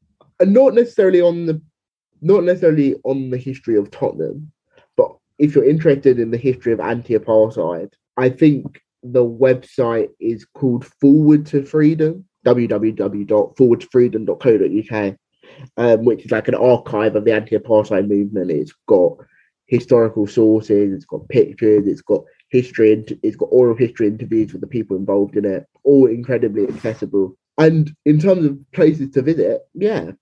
not 0.42 0.74
necessarily 0.74 1.20
on 1.20 1.46
the 1.46 1.60
not 2.20 2.44
necessarily 2.44 2.96
on 3.04 3.30
the 3.30 3.38
history 3.38 3.76
of 3.76 3.90
Tottenham, 3.90 4.52
but 4.96 5.16
if 5.38 5.54
you're 5.54 5.68
interested 5.68 6.18
in 6.18 6.30
the 6.30 6.38
history 6.38 6.72
of 6.72 6.80
anti-apartheid, 6.80 7.92
I 8.16 8.30
think 8.30 8.80
the 9.02 9.24
website 9.24 10.08
is 10.20 10.44
called 10.44 10.86
Forward 11.00 11.46
to 11.46 11.62
Freedom, 11.62 12.24
www.forwardtofreedom.co.uk, 12.44 15.16
um, 15.76 16.04
which 16.04 16.24
is 16.24 16.30
like 16.30 16.48
an 16.48 16.54
archive 16.54 17.16
of 17.16 17.24
the 17.24 17.34
anti-apartheid 17.34 18.08
movement. 18.08 18.50
It's 18.50 18.74
got 18.86 19.16
historical 19.66 20.26
sources, 20.26 20.92
it's 20.92 21.04
got 21.04 21.28
pictures, 21.28 21.86
it's 21.86 22.02
got 22.02 22.24
history, 22.50 23.04
it's 23.22 23.36
got 23.36 23.46
oral 23.46 23.76
history 23.76 24.08
interviews 24.08 24.52
with 24.52 24.60
the 24.60 24.66
people 24.66 24.96
involved 24.96 25.36
in 25.36 25.44
it, 25.44 25.66
all 25.84 26.06
incredibly 26.06 26.68
accessible. 26.68 27.36
And 27.58 27.94
in 28.04 28.20
terms 28.20 28.44
of 28.44 28.58
places 28.72 29.10
to 29.12 29.22
visit, 29.22 29.62
yeah, 29.74 30.12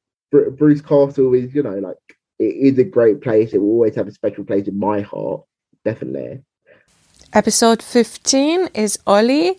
Bruce 0.56 0.80
Castle 0.80 1.34
is, 1.34 1.54
you 1.54 1.62
know, 1.62 1.78
like 1.78 1.96
it 2.38 2.44
is 2.44 2.78
a 2.78 2.84
great 2.84 3.20
place. 3.20 3.52
It 3.52 3.58
will 3.58 3.68
always 3.70 3.94
have 3.96 4.08
a 4.08 4.12
special 4.12 4.44
place 4.44 4.66
in 4.66 4.78
my 4.78 5.00
heart, 5.00 5.42
definitely. 5.84 6.42
Episode 7.32 7.82
15 7.82 8.68
is 8.74 8.98
Ollie, 9.06 9.58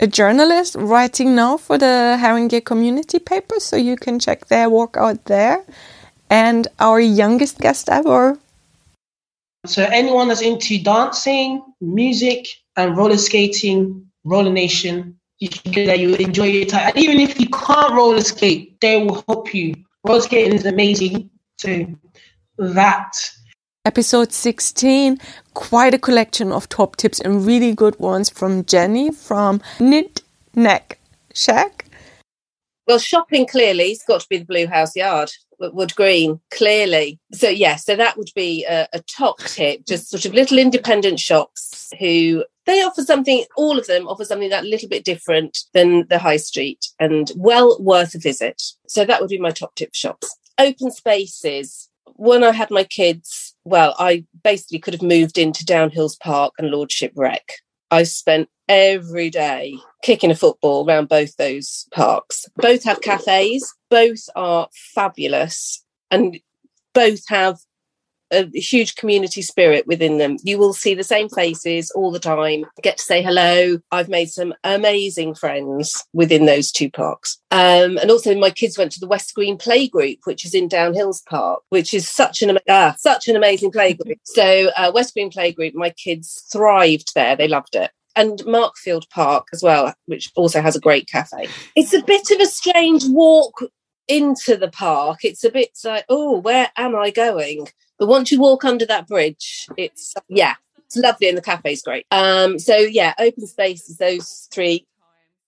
a 0.00 0.06
journalist 0.06 0.74
writing 0.74 1.34
now 1.34 1.56
for 1.56 1.78
the 1.78 2.18
Haringey 2.20 2.64
community 2.64 3.18
paper, 3.18 3.60
so 3.60 3.76
you 3.76 3.96
can 3.96 4.18
check 4.18 4.46
their 4.46 4.68
work 4.68 4.96
out 4.96 5.24
there. 5.26 5.64
And 6.30 6.68
our 6.80 7.00
youngest 7.00 7.58
guest 7.58 7.88
ever. 7.88 8.38
So, 9.66 9.84
anyone 9.84 10.28
that's 10.28 10.42
into 10.42 10.82
dancing, 10.82 11.62
music, 11.80 12.46
and 12.76 12.96
roller 12.96 13.16
skating, 13.16 14.06
Roller 14.24 14.52
Nation, 14.52 15.18
you 15.38 15.48
should 15.50 15.72
go 15.74 15.86
there. 15.86 15.96
You 15.96 16.14
enjoy 16.16 16.46
your 16.46 16.66
time. 16.66 16.88
And 16.88 16.98
even 16.98 17.20
if 17.20 17.38
you 17.38 17.48
can't 17.48 17.92
roller 17.92 18.20
skate, 18.20 18.80
they 18.80 19.02
will 19.02 19.22
help 19.28 19.54
you. 19.54 19.74
Roller 20.04 20.20
skating 20.20 20.52
is 20.52 20.66
amazing. 20.66 21.30
too. 21.56 21.98
that 22.58 23.12
Episode 23.86 24.32
16, 24.32 25.18
quite 25.54 25.94
a 25.94 25.98
collection 25.98 26.52
of 26.52 26.68
top 26.68 26.96
tips 26.96 27.20
and 27.20 27.46
really 27.46 27.74
good 27.74 27.98
ones 27.98 28.28
from 28.28 28.64
Jenny 28.64 29.10
from 29.10 29.62
Knit 29.80 30.22
Neck 30.54 30.98
Shack. 31.34 31.86
Well, 32.86 32.98
shopping 32.98 33.46
clearly 33.46 33.90
has 33.90 34.02
got 34.06 34.20
to 34.20 34.26
be 34.28 34.38
the 34.38 34.44
Blue 34.44 34.66
House 34.66 34.94
Yard, 34.94 35.30
Wood 35.58 35.94
Green, 35.94 36.40
clearly. 36.50 37.18
So, 37.32 37.48
yeah, 37.48 37.76
so 37.76 37.96
that 37.96 38.18
would 38.18 38.30
be 38.34 38.66
a, 38.66 38.86
a 38.92 39.00
top 39.00 39.38
tip, 39.38 39.86
just 39.86 40.10
sort 40.10 40.26
of 40.26 40.34
little 40.34 40.58
independent 40.58 41.18
shops 41.18 41.90
who 41.98 42.44
they 42.66 42.82
offer 42.82 43.02
something, 43.02 43.44
all 43.56 43.78
of 43.78 43.86
them 43.86 44.08
offer 44.08 44.24
something 44.24 44.50
that 44.50 44.64
little 44.64 44.88
bit 44.88 45.04
different 45.04 45.58
than 45.72 46.06
the 46.08 46.18
high 46.18 46.36
street 46.36 46.86
and 46.98 47.30
well 47.36 47.76
worth 47.80 48.14
a 48.14 48.18
visit. 48.18 48.62
So, 48.88 49.04
that 49.04 49.20
would 49.20 49.30
be 49.30 49.38
my 49.38 49.50
top 49.50 49.74
tip 49.74 49.94
shops. 49.94 50.36
Open 50.58 50.90
spaces. 50.90 51.88
When 52.16 52.44
I 52.44 52.52
had 52.52 52.70
my 52.70 52.84
kids, 52.84 53.56
well, 53.64 53.94
I 53.98 54.24
basically 54.44 54.78
could 54.78 54.94
have 54.94 55.02
moved 55.02 55.36
into 55.36 55.64
Downhills 55.64 56.18
Park 56.20 56.52
and 56.58 56.70
Lordship 56.70 57.12
Rec. 57.16 57.42
I 57.90 58.04
spent 58.04 58.48
every 58.68 59.30
day 59.30 59.76
kicking 60.02 60.30
a 60.30 60.34
football 60.34 60.86
around 60.86 61.08
both 61.08 61.36
those 61.36 61.86
parks. 61.92 62.46
Both 62.56 62.84
have 62.84 63.00
cafes, 63.00 63.72
both 63.90 64.28
are 64.36 64.68
fabulous, 64.94 65.84
and 66.10 66.38
both 66.92 67.28
have 67.28 67.58
a 68.32 68.46
huge 68.58 68.96
community 68.96 69.42
spirit 69.42 69.86
within 69.86 70.18
them. 70.18 70.36
You 70.42 70.58
will 70.58 70.72
see 70.72 70.94
the 70.94 71.04
same 71.04 71.28
faces 71.28 71.90
all 71.92 72.10
the 72.10 72.18
time, 72.18 72.64
get 72.82 72.98
to 72.98 73.02
say 73.02 73.22
hello. 73.22 73.78
I've 73.90 74.08
made 74.08 74.30
some 74.30 74.54
amazing 74.64 75.34
friends 75.34 76.04
within 76.12 76.46
those 76.46 76.72
two 76.72 76.90
parks. 76.90 77.38
Um, 77.50 77.98
and 77.98 78.10
also, 78.10 78.34
my 78.36 78.50
kids 78.50 78.76
went 78.76 78.92
to 78.92 79.00
the 79.00 79.08
West 79.08 79.34
Green 79.34 79.56
Playgroup, 79.56 80.18
which 80.24 80.44
is 80.44 80.54
in 80.54 80.68
Downhills 80.68 81.24
Park, 81.26 81.62
which 81.68 81.94
is 81.94 82.08
such 82.08 82.42
an 82.42 82.58
ah, 82.68 82.94
such 82.98 83.28
an 83.28 83.36
amazing 83.36 83.70
playgroup. 83.70 84.18
So, 84.24 84.70
uh, 84.76 84.90
West 84.94 85.14
Green 85.14 85.30
Playgroup, 85.30 85.74
my 85.74 85.90
kids 85.90 86.46
thrived 86.52 87.14
there. 87.14 87.36
They 87.36 87.48
loved 87.48 87.74
it 87.74 87.90
and 88.16 88.38
Markfield 88.40 89.08
Park 89.10 89.48
as 89.52 89.62
well, 89.62 89.92
which 90.06 90.30
also 90.36 90.62
has 90.62 90.76
a 90.76 90.80
great 90.80 91.08
cafe. 91.08 91.48
It's 91.74 91.92
a 91.92 92.02
bit 92.02 92.30
of 92.30 92.40
a 92.40 92.46
strange 92.46 93.02
walk 93.06 93.64
into 94.08 94.56
the 94.56 94.68
park. 94.68 95.24
It's 95.24 95.44
a 95.44 95.50
bit 95.50 95.70
like, 95.84 96.04
oh, 96.08 96.38
where 96.38 96.70
am 96.76 96.94
I 96.94 97.10
going? 97.10 97.68
But 97.98 98.08
once 98.08 98.32
you 98.32 98.40
walk 98.40 98.64
under 98.64 98.86
that 98.86 99.06
bridge, 99.06 99.68
it's 99.76 100.14
yeah, 100.28 100.54
it's 100.78 100.96
lovely 100.96 101.28
and 101.28 101.38
the 101.38 101.42
cafe's 101.42 101.82
great. 101.82 102.06
Um, 102.10 102.58
so 102.58 102.76
yeah, 102.76 103.14
open 103.18 103.46
spaces, 103.46 103.98
those 103.98 104.48
three, 104.52 104.86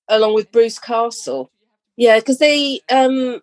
along 0.09 0.35
with 0.35 0.53
Bruce 0.53 0.79
Castle. 0.79 1.51
Yeah, 1.97 2.19
because 2.19 2.39
they 2.39 2.81
um 2.91 3.41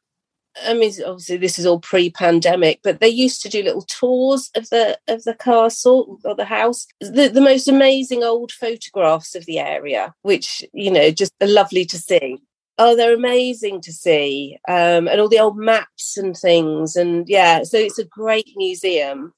I 0.65 0.73
mean, 0.75 0.91
obviously 1.05 1.37
this 1.37 1.57
is 1.57 1.65
all 1.65 1.79
pre-pandemic, 1.79 2.81
but 2.83 2.99
they 2.99 3.07
used 3.07 3.41
to 3.41 3.49
do 3.49 3.63
little 3.63 3.81
tours 3.81 4.51
of 4.55 4.69
the 4.69 4.99
of 5.07 5.23
the 5.23 5.33
castle 5.33 6.19
or 6.23 6.35
the 6.35 6.45
house. 6.45 6.87
The, 6.99 7.27
the 7.27 7.41
most 7.41 7.67
amazing 7.67 8.23
old 8.23 8.51
photographs 8.51 9.35
of 9.35 9.45
the 9.45 9.59
area, 9.59 10.13
which 10.21 10.63
you 10.73 10.91
know, 10.91 11.11
just 11.11 11.33
are 11.41 11.47
lovely 11.47 11.85
to 11.85 11.97
see. 11.97 12.39
Oh, 12.77 12.95
they're 12.95 13.13
amazing 13.13 13.81
to 13.81 13.93
see, 13.93 14.57
um, 14.67 15.07
and 15.07 15.21
all 15.21 15.29
the 15.29 15.39
old 15.39 15.57
maps 15.57 16.17
and 16.17 16.35
things, 16.35 16.95
and 16.95 17.27
yeah, 17.29 17.63
so 17.63 17.77
it's 17.77 17.99
a 17.99 18.03
great 18.03 18.49
museum. 18.55 19.33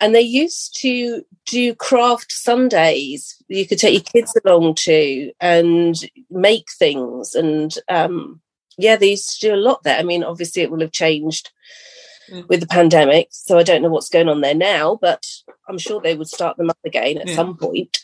And 0.00 0.14
they 0.14 0.20
used 0.20 0.78
to 0.82 1.24
do 1.44 1.74
craft 1.74 2.30
Sundays. 2.30 3.42
You 3.48 3.66
could 3.66 3.78
take 3.78 3.94
your 3.94 4.22
kids 4.22 4.32
along 4.44 4.76
to 4.76 5.32
and 5.40 5.96
make 6.30 6.66
things, 6.78 7.34
and 7.34 7.74
um, 7.88 8.40
yeah, 8.76 8.94
they 8.94 9.10
used 9.10 9.40
to 9.40 9.48
do 9.48 9.54
a 9.54 9.56
lot 9.56 9.82
there. 9.82 9.98
I 9.98 10.04
mean, 10.04 10.22
obviously, 10.22 10.62
it 10.62 10.70
will 10.70 10.80
have 10.80 10.92
changed 10.92 11.50
mm. 12.30 12.46
with 12.48 12.60
the 12.60 12.68
pandemic, 12.68 13.28
so 13.32 13.58
I 13.58 13.64
don't 13.64 13.82
know 13.82 13.88
what's 13.88 14.08
going 14.08 14.28
on 14.28 14.40
there 14.40 14.54
now, 14.54 14.96
but 15.02 15.26
I'm 15.68 15.78
sure 15.78 16.00
they 16.00 16.14
would 16.14 16.28
start 16.28 16.56
them 16.56 16.70
up 16.70 16.78
again 16.84 17.18
at 17.18 17.26
yeah. 17.26 17.34
some 17.34 17.56
point. 17.56 17.98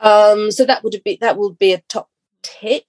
Um, 0.00 0.50
so 0.50 0.64
that 0.64 0.82
would 0.82 0.98
be 1.04 1.18
that 1.20 1.36
would 1.36 1.58
be 1.58 1.74
a 1.74 1.82
top 1.88 2.08
tip 2.42 2.86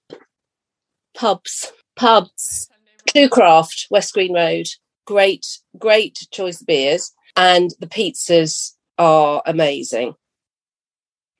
pubs, 1.14 1.72
pubs, 1.96 2.68
True 3.08 3.28
Craft, 3.28 3.88
West 3.90 4.14
Green 4.14 4.32
Road. 4.32 4.66
Great, 5.06 5.58
great 5.78 6.26
choice 6.30 6.60
of 6.60 6.66
beers. 6.66 7.12
And 7.36 7.72
the 7.80 7.86
pizzas 7.86 8.72
are 8.98 9.42
amazing. 9.46 10.14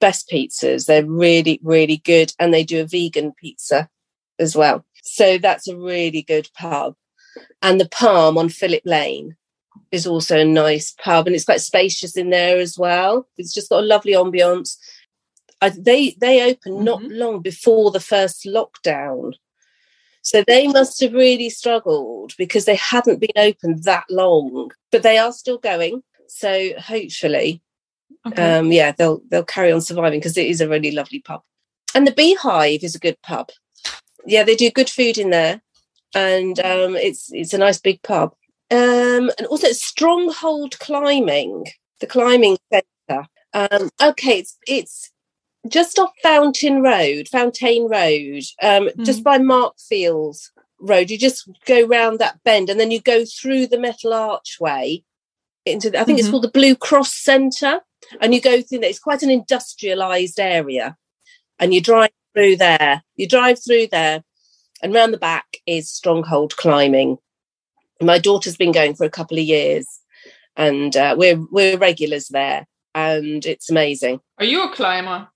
Best 0.00 0.28
pizzas. 0.30 0.86
They're 0.86 1.06
really, 1.06 1.60
really 1.62 1.98
good. 1.98 2.32
And 2.38 2.52
they 2.52 2.64
do 2.64 2.80
a 2.80 2.86
vegan 2.86 3.32
pizza 3.32 3.88
as 4.38 4.56
well. 4.56 4.84
So 5.02 5.38
that's 5.38 5.68
a 5.68 5.76
really 5.76 6.22
good 6.22 6.48
pub. 6.54 6.94
And 7.62 7.80
the 7.80 7.88
Palm 7.88 8.36
on 8.36 8.48
Philip 8.48 8.82
Lane 8.84 9.36
is 9.90 10.06
also 10.06 10.40
a 10.40 10.44
nice 10.44 10.94
pub. 11.02 11.26
And 11.26 11.36
it's 11.36 11.44
quite 11.44 11.60
spacious 11.60 12.16
in 12.16 12.30
there 12.30 12.58
as 12.58 12.78
well. 12.78 13.28
It's 13.36 13.54
just 13.54 13.70
got 13.70 13.84
a 13.84 13.86
lovely 13.86 14.12
ambience. 14.12 14.76
I, 15.60 15.70
they 15.70 16.16
they 16.20 16.50
opened 16.50 16.76
mm-hmm. 16.76 16.84
not 16.84 17.02
long 17.04 17.40
before 17.40 17.92
the 17.92 18.00
first 18.00 18.44
lockdown. 18.44 19.34
So 20.22 20.44
they 20.46 20.68
must 20.68 21.00
have 21.00 21.12
really 21.12 21.50
struggled 21.50 22.34
because 22.38 22.64
they 22.64 22.76
hadn't 22.76 23.20
been 23.20 23.30
open 23.36 23.80
that 23.82 24.04
long, 24.08 24.70
but 24.92 25.02
they 25.02 25.18
are 25.18 25.32
still 25.32 25.58
going. 25.58 26.02
So 26.28 26.70
hopefully, 26.78 27.60
okay. 28.26 28.58
um, 28.58 28.72
yeah, 28.72 28.92
they'll 28.92 29.20
they'll 29.28 29.44
carry 29.44 29.72
on 29.72 29.80
surviving 29.80 30.20
because 30.20 30.38
it 30.38 30.46
is 30.46 30.60
a 30.60 30.68
really 30.68 30.92
lovely 30.92 31.20
pub. 31.20 31.42
And 31.94 32.06
the 32.06 32.12
Beehive 32.12 32.84
is 32.84 32.94
a 32.94 33.00
good 33.00 33.20
pub. 33.22 33.50
Yeah, 34.24 34.44
they 34.44 34.54
do 34.54 34.70
good 34.70 34.88
food 34.88 35.18
in 35.18 35.30
there, 35.30 35.60
and 36.14 36.58
um, 36.60 36.94
it's 36.96 37.30
it's 37.32 37.52
a 37.52 37.58
nice 37.58 37.78
big 37.78 38.00
pub. 38.02 38.32
Um, 38.70 39.30
and 39.36 39.46
also 39.50 39.68
Stronghold 39.72 40.78
Climbing, 40.78 41.66
the 42.00 42.06
climbing 42.06 42.56
centre. 42.72 43.26
Um, 43.52 43.90
okay, 44.00 44.38
it's 44.38 44.56
it's 44.66 45.10
just 45.69 45.99
off 45.99 46.12
Fountain 46.23 46.83
Road, 46.83 47.28
Fountain 47.28 47.88
Road, 47.88 48.42
um, 48.62 48.88
mm. 48.88 49.04
just 49.04 49.23
by 49.23 49.38
Markfields 49.38 50.50
Road. 50.81 51.11
You 51.11 51.19
just 51.19 51.49
go 51.66 51.87
round 51.87 52.19
that 52.19 52.42
bend 52.45 52.69
and 52.69 52.81
then 52.81 52.90
you 52.90 53.00
go 53.00 53.25
through 53.25 53.69
the 53.69 53.78
metal 53.78 54.12
archway 54.12 55.04
into, 55.64 55.90
the, 55.90 56.00
I 56.00 56.04
think 56.04 56.19
mm-hmm. 56.19 56.26
it's 56.26 56.31
called 56.31 56.45
the 56.45 56.50
Blue 56.50 56.75
Cross 56.75 57.14
Centre. 57.14 57.81
And 58.21 58.35
you 58.35 58.40
go 58.40 58.61
through 58.61 58.81
there. 58.81 58.90
It's 58.90 58.99
quite 58.99 59.23
an 59.23 59.28
industrialised 59.28 60.38
area. 60.38 60.97
And 61.59 61.73
you 61.73 61.81
drive 61.81 62.11
through 62.35 62.57
there. 62.57 63.02
You 63.14 63.28
drive 63.28 63.62
through 63.64 63.87
there. 63.92 64.25
And 64.83 64.92
round 64.92 65.14
the 65.14 65.19
back 65.19 65.59
is 65.66 65.88
Stronghold 65.88 66.57
Climbing. 66.57 67.19
My 68.00 68.19
daughter's 68.19 68.57
been 68.57 68.73
going 68.73 68.95
for 68.97 69.04
a 69.04 69.11
couple 69.11 69.38
of 69.38 69.45
years. 69.45 69.87
And 70.57 70.97
uh, 70.97 71.14
we're 71.16 71.40
we're 71.52 71.78
regulars 71.78 72.28
there. 72.28 72.66
And 72.95 73.47
it's 73.47 73.71
amazing. 73.71 74.21
Are 74.38 74.45
you 74.45 74.64
a 74.64 74.75
climber? 74.75 75.28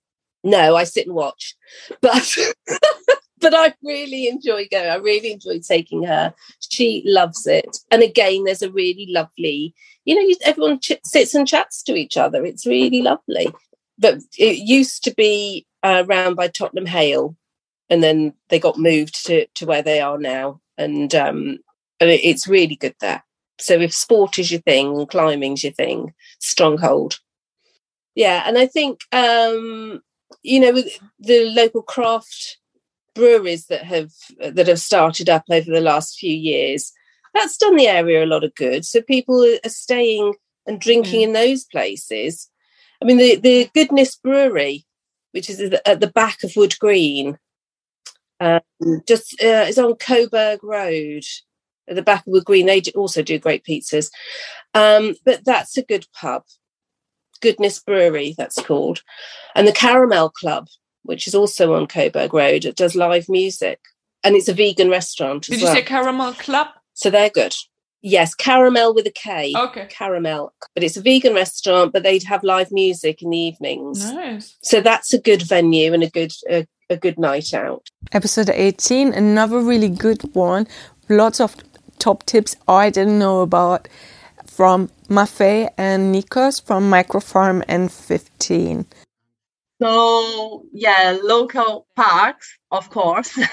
No, 0.46 0.76
I 0.76 0.84
sit 0.84 1.06
and 1.06 1.16
watch. 1.16 1.56
But 2.00 2.36
but 3.40 3.52
I 3.52 3.74
really 3.82 4.28
enjoy 4.28 4.68
going. 4.70 4.88
I 4.88 4.94
really 4.94 5.32
enjoy 5.32 5.58
taking 5.58 6.04
her. 6.04 6.32
She 6.60 7.02
loves 7.04 7.48
it. 7.48 7.78
And 7.90 8.02
again, 8.02 8.44
there's 8.44 8.62
a 8.62 8.70
really 8.70 9.06
lovely, 9.10 9.74
you 10.04 10.14
know, 10.14 10.34
everyone 10.44 10.78
ch- 10.78 11.00
sits 11.04 11.34
and 11.34 11.48
chats 11.48 11.82
to 11.84 11.96
each 11.96 12.16
other. 12.16 12.44
It's 12.44 12.64
really 12.64 13.02
lovely. 13.02 13.52
But 13.98 14.20
it 14.38 14.58
used 14.58 15.02
to 15.04 15.14
be 15.14 15.66
uh, 15.82 16.04
around 16.06 16.36
by 16.36 16.46
Tottenham 16.46 16.86
Hale, 16.86 17.36
and 17.90 18.04
then 18.04 18.32
they 18.48 18.60
got 18.60 18.78
moved 18.78 19.26
to, 19.26 19.46
to 19.46 19.66
where 19.66 19.82
they 19.82 20.00
are 20.00 20.18
now. 20.18 20.60
And 20.78 21.12
um, 21.14 21.58
and 21.98 22.10
it, 22.10 22.20
it's 22.22 22.46
really 22.46 22.76
good 22.76 22.94
there. 23.00 23.24
So 23.58 23.74
if 23.80 23.92
sport 23.92 24.38
is 24.38 24.52
your 24.52 24.60
thing, 24.60 25.06
climbing's 25.06 25.64
your 25.64 25.72
thing, 25.72 26.14
stronghold. 26.38 27.18
Yeah, 28.14 28.44
and 28.46 28.56
I 28.56 28.66
think 28.66 29.00
um, 29.12 30.02
you 30.42 30.61
know 30.61 30.83
the 31.18 31.50
local 31.50 31.83
craft 31.83 32.59
breweries 33.14 33.66
that 33.66 33.83
have 33.83 34.11
that 34.38 34.66
have 34.66 34.80
started 34.80 35.28
up 35.28 35.45
over 35.50 35.71
the 35.71 35.80
last 35.80 36.18
few 36.18 36.35
years 36.35 36.92
that's 37.37 37.56
done 37.56 37.76
the 37.76 37.87
area 37.87 38.25
a 38.25 38.26
lot 38.26 38.45
of 38.45 38.54
good. 38.54 38.85
So 38.85 39.02
people 39.02 39.45
are 39.64 39.68
staying 39.68 40.35
and 40.66 40.80
drinking 40.80 41.21
mm. 41.21 41.25
in 41.25 41.33
those 41.33 41.64
places. 41.64 42.50
I 43.02 43.04
mean 43.04 43.18
the 43.18 43.37
the 43.37 43.71
goodness 43.75 44.16
brewery 44.16 44.85
which 45.33 45.50
is 45.50 45.61
at 45.61 46.00
the 46.00 46.06
back 46.06 46.42
of 46.42 46.56
wood 46.56 46.78
green 46.78 47.38
um, 48.40 48.61
just 49.06 49.35
uh, 49.42 49.66
is 49.68 49.78
on 49.78 49.95
coburg 49.97 50.61
road 50.62 51.25
at 51.88 51.95
the 51.95 52.02
back 52.02 52.26
of 52.26 52.33
wood 52.33 52.45
green. 52.45 52.66
They 52.66 52.83
also 52.95 53.23
do 53.23 53.38
great 53.38 53.64
pizzas. 53.64 54.11
Um, 54.73 55.14
but 55.25 55.45
that's 55.45 55.76
a 55.76 55.83
good 55.83 56.06
pub 56.18 56.45
goodness 57.36 57.78
brewery 57.78 58.34
that's 58.36 58.60
called 58.62 59.02
and 59.54 59.66
the 59.66 59.72
Karamel 59.72 60.32
club 60.32 60.68
which 61.06 61.26
is 61.26 61.34
also 61.34 61.74
on 61.74 61.86
Coburg 61.86 62.34
Road. 62.34 62.64
It 62.64 62.76
does 62.76 62.94
live 62.94 63.28
music 63.28 63.80
and 64.22 64.36
it's 64.36 64.48
a 64.48 64.54
vegan 64.54 64.90
restaurant. 64.90 65.44
Did 65.44 65.60
you 65.60 65.66
well. 65.66 65.74
say 65.74 65.82
Karamel 65.82 66.38
Club? 66.38 66.68
So 66.94 67.10
they're 67.10 67.30
good. 67.30 67.54
Yes, 68.02 68.34
caramel 68.34 68.94
with 68.94 69.06
a 69.06 69.10
K. 69.10 69.52
Okay. 69.56 69.86
Caramel. 69.88 70.52
But 70.74 70.84
it's 70.84 70.96
a 70.96 71.02
vegan 71.02 71.34
restaurant, 71.34 71.92
but 71.92 72.02
they'd 72.02 72.22
have 72.24 72.44
live 72.44 72.70
music 72.70 73.22
in 73.22 73.30
the 73.30 73.38
evenings. 73.38 74.12
Nice. 74.12 74.56
So 74.62 74.80
that's 74.80 75.12
a 75.12 75.20
good 75.20 75.42
venue 75.42 75.92
and 75.92 76.02
a 76.02 76.10
good 76.10 76.32
a, 76.48 76.66
a 76.90 76.96
good 76.96 77.18
night 77.18 77.54
out. 77.54 77.88
Episode 78.12 78.50
18, 78.50 79.12
another 79.12 79.60
really 79.60 79.88
good 79.88 80.22
one. 80.34 80.68
Lots 81.08 81.40
of 81.40 81.56
top 81.98 82.24
tips 82.26 82.54
I 82.68 82.90
didn't 82.90 83.18
know 83.18 83.40
about 83.40 83.88
from 84.46 84.90
Mafe 85.08 85.70
and 85.76 86.14
Nikos 86.14 86.62
from 86.62 86.90
Microfarm 86.90 87.64
N15. 87.66 88.86
So 89.80 90.64
yeah, 90.72 91.18
local 91.22 91.86
parks, 91.96 92.58
of 92.70 92.88
course, 92.88 93.36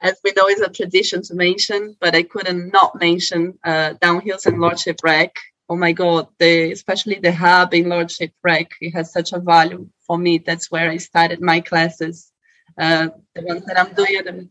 as 0.00 0.20
we 0.24 0.32
know, 0.36 0.48
is 0.48 0.60
a 0.60 0.68
tradition 0.68 1.22
to 1.22 1.34
mention. 1.34 1.96
But 2.00 2.14
I 2.14 2.22
couldn't 2.22 2.72
not 2.72 3.00
mention 3.00 3.58
uh, 3.64 3.94
Downhills 4.00 4.46
and 4.46 4.60
Lordship 4.60 5.00
Rec. 5.02 5.34
Oh 5.68 5.76
my 5.76 5.92
God, 5.92 6.28
the 6.38 6.72
especially 6.72 7.16
the 7.16 7.32
hub 7.32 7.74
in 7.74 7.88
Lordship 7.88 8.32
Rec, 8.44 8.70
it 8.80 8.92
has 8.92 9.12
such 9.12 9.32
a 9.32 9.40
value 9.40 9.88
for 10.06 10.16
me. 10.16 10.38
That's 10.38 10.70
where 10.70 10.90
I 10.90 10.98
started 10.98 11.40
my 11.40 11.60
classes. 11.60 12.30
Uh, 12.78 13.08
the 13.34 13.42
ones 13.42 13.64
that 13.66 13.78
I'm 13.80 13.92
doing 13.94 14.50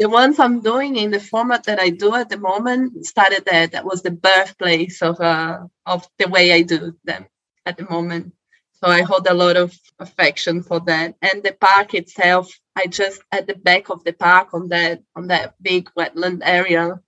the, 0.00 0.08
ones 0.08 0.40
I'm 0.40 0.60
doing 0.62 0.96
in 0.96 1.12
the 1.12 1.20
format 1.20 1.64
that 1.64 1.80
I 1.80 1.90
do 1.90 2.14
at 2.14 2.30
the 2.30 2.38
moment 2.38 3.06
started 3.06 3.44
there. 3.46 3.68
That 3.68 3.84
was 3.84 4.02
the 4.02 4.10
birthplace 4.10 5.02
of 5.02 5.20
uh, 5.20 5.60
of 5.86 6.08
the 6.18 6.28
way 6.28 6.52
I 6.52 6.62
do 6.62 6.96
them 7.04 7.26
at 7.66 7.78
the 7.78 7.88
moment. 7.88 8.34
So 8.82 8.88
I 8.88 9.02
hold 9.02 9.26
a 9.28 9.34
lot 9.34 9.56
of 9.56 9.78
affection 9.98 10.62
for 10.62 10.80
that. 10.80 11.16
And 11.22 11.42
the 11.42 11.52
park 11.52 11.94
itself, 11.94 12.50
I 12.76 12.86
just 12.86 13.22
at 13.30 13.46
the 13.46 13.54
back 13.54 13.90
of 13.90 14.04
the 14.04 14.14
park 14.14 14.54
on 14.54 14.68
that 14.68 15.02
on 15.16 15.28
that 15.28 15.54
big 15.62 15.90
wetland 15.98 16.42
area. 16.44 17.00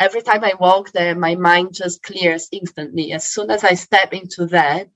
Every 0.00 0.22
time 0.22 0.44
I 0.44 0.54
walk 0.60 0.92
there, 0.92 1.14
my 1.14 1.36
mind 1.36 1.74
just 1.74 2.02
clears 2.02 2.48
instantly. 2.52 3.12
As 3.12 3.30
soon 3.30 3.50
as 3.50 3.64
I 3.64 3.74
step 3.74 4.12
into 4.12 4.46
that, 4.48 4.90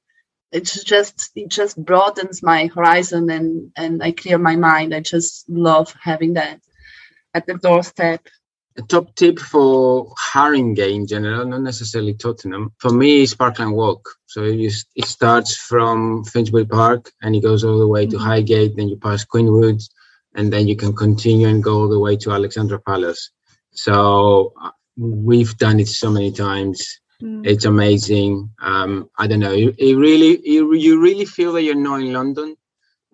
it's 0.52 0.84
just 0.84 1.30
it 1.36 1.48
just 1.48 1.82
broadens 1.82 2.42
my 2.42 2.66
horizon 2.66 3.30
and 3.30 3.72
and 3.76 4.02
I 4.02 4.12
clear 4.12 4.38
my 4.38 4.56
mind. 4.56 4.94
I 4.94 5.00
just 5.00 5.48
love 5.48 5.94
having 6.00 6.34
that 6.34 6.60
at 7.34 7.46
the 7.46 7.54
doorstep 7.54 8.26
a 8.76 8.82
top 8.82 9.14
tip 9.14 9.38
for 9.38 10.12
Haringey 10.14 10.94
in 10.94 11.06
general, 11.06 11.44
not 11.44 11.62
necessarily 11.62 12.14
Tottenham, 12.14 12.72
for 12.78 12.90
me 12.90 13.22
is 13.22 13.34
Parkland 13.34 13.74
Walk. 13.74 14.08
So 14.26 14.44
you, 14.44 14.70
it 14.96 15.04
starts 15.04 15.56
from 15.56 16.24
Finsbury 16.24 16.64
Park 16.64 17.10
and 17.22 17.34
it 17.34 17.42
goes 17.42 17.64
all 17.64 17.78
the 17.78 17.88
way 17.88 18.06
to 18.06 18.16
mm-hmm. 18.16 18.24
Highgate, 18.24 18.76
then 18.76 18.88
you 18.88 18.96
pass 18.96 19.24
Queenwood, 19.24 19.80
and 20.34 20.52
then 20.52 20.68
you 20.68 20.76
can 20.76 20.94
continue 20.94 21.48
and 21.48 21.62
go 21.62 21.80
all 21.80 21.88
the 21.88 21.98
way 21.98 22.16
to 22.18 22.30
Alexandra 22.32 22.80
Palace. 22.80 23.30
So 23.72 24.52
uh, 24.60 24.70
we've 24.96 25.56
done 25.56 25.80
it 25.80 25.88
so 25.88 26.10
many 26.10 26.30
times. 26.30 27.00
Mm. 27.20 27.46
It's 27.46 27.64
amazing. 27.64 28.50
Um, 28.60 29.10
I 29.18 29.26
don't 29.26 29.40
know. 29.40 29.52
It, 29.52 29.74
it 29.78 29.96
really, 29.96 30.32
it, 30.34 30.80
you 30.80 31.00
really 31.00 31.24
feel 31.24 31.52
that 31.54 31.62
you're 31.62 31.74
not 31.74 32.00
in 32.00 32.12
London. 32.12 32.56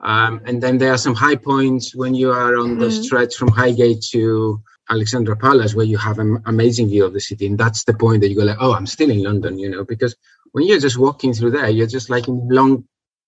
Um, 0.07 0.41
and 0.45 0.63
then 0.63 0.79
there 0.79 0.93
are 0.93 0.99
some 0.99 1.17
high 1.17 1.35
points 1.35 1.93
when 1.93 2.15
you 2.15 2.31
are 2.31 2.57
on 2.57 2.77
mm. 2.77 2.79
the 2.79 2.87
mm-hmm. 2.87 3.03
stretch 3.03 3.35
from 3.35 3.49
Highgate 3.49 4.03
to 4.13 4.63
Alexandra 4.89 5.37
Palace, 5.37 5.75
where 5.75 5.85
you 5.85 5.99
have 5.99 6.21
an 6.21 6.41
amazing 6.47 6.89
view 6.89 7.05
of 7.05 7.13
the 7.13 7.21
city, 7.21 7.47
and 7.47 7.59
that's 7.59 7.83
the 7.83 7.93
point 7.93 8.21
that 8.21 8.29
you 8.29 8.37
go 8.37 8.45
like, 8.45 8.57
oh, 8.61 8.73
I'm 8.73 8.87
still 8.87 9.11
in 9.11 9.25
London, 9.25 9.59
you 9.59 9.69
know, 9.69 9.85
because 9.85 10.15
when 10.53 10.65
you're 10.65 10.79
just 10.79 10.97
walking 10.97 11.33
through 11.33 11.51
there, 11.51 11.69
you're 11.71 11.89
just 11.89 12.09
like 12.09 12.29
in 12.29 12.49
long 12.49 12.85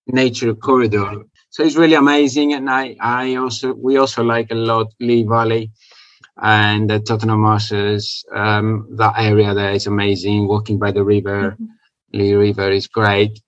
nature 0.07 0.55
corridor. 0.55 1.25
So 1.51 1.65
it's 1.65 1.75
really 1.75 1.95
amazing, 1.95 2.53
and 2.53 2.71
I, 2.71 2.95
I 3.01 3.35
also, 3.35 3.75
we 3.75 3.97
also 3.97 4.23
like 4.23 4.53
a 4.53 4.55
lot 4.55 4.93
Lee 5.01 5.25
Valley 5.25 5.73
and 6.41 6.89
the 6.89 7.01
Tottenham 7.01 7.41
Marshes. 7.41 8.25
Um, 8.33 8.87
that 8.93 9.15
area 9.19 9.53
there 9.53 9.73
is 9.73 9.89
amazing. 9.89 10.47
Walking 10.47 10.79
by 10.79 10.93
the 10.93 11.03
river, 11.03 11.51
mm-hmm. 11.51 11.65
Lee 12.13 12.35
River 12.35 12.71
is 12.71 12.87
great 12.87 13.41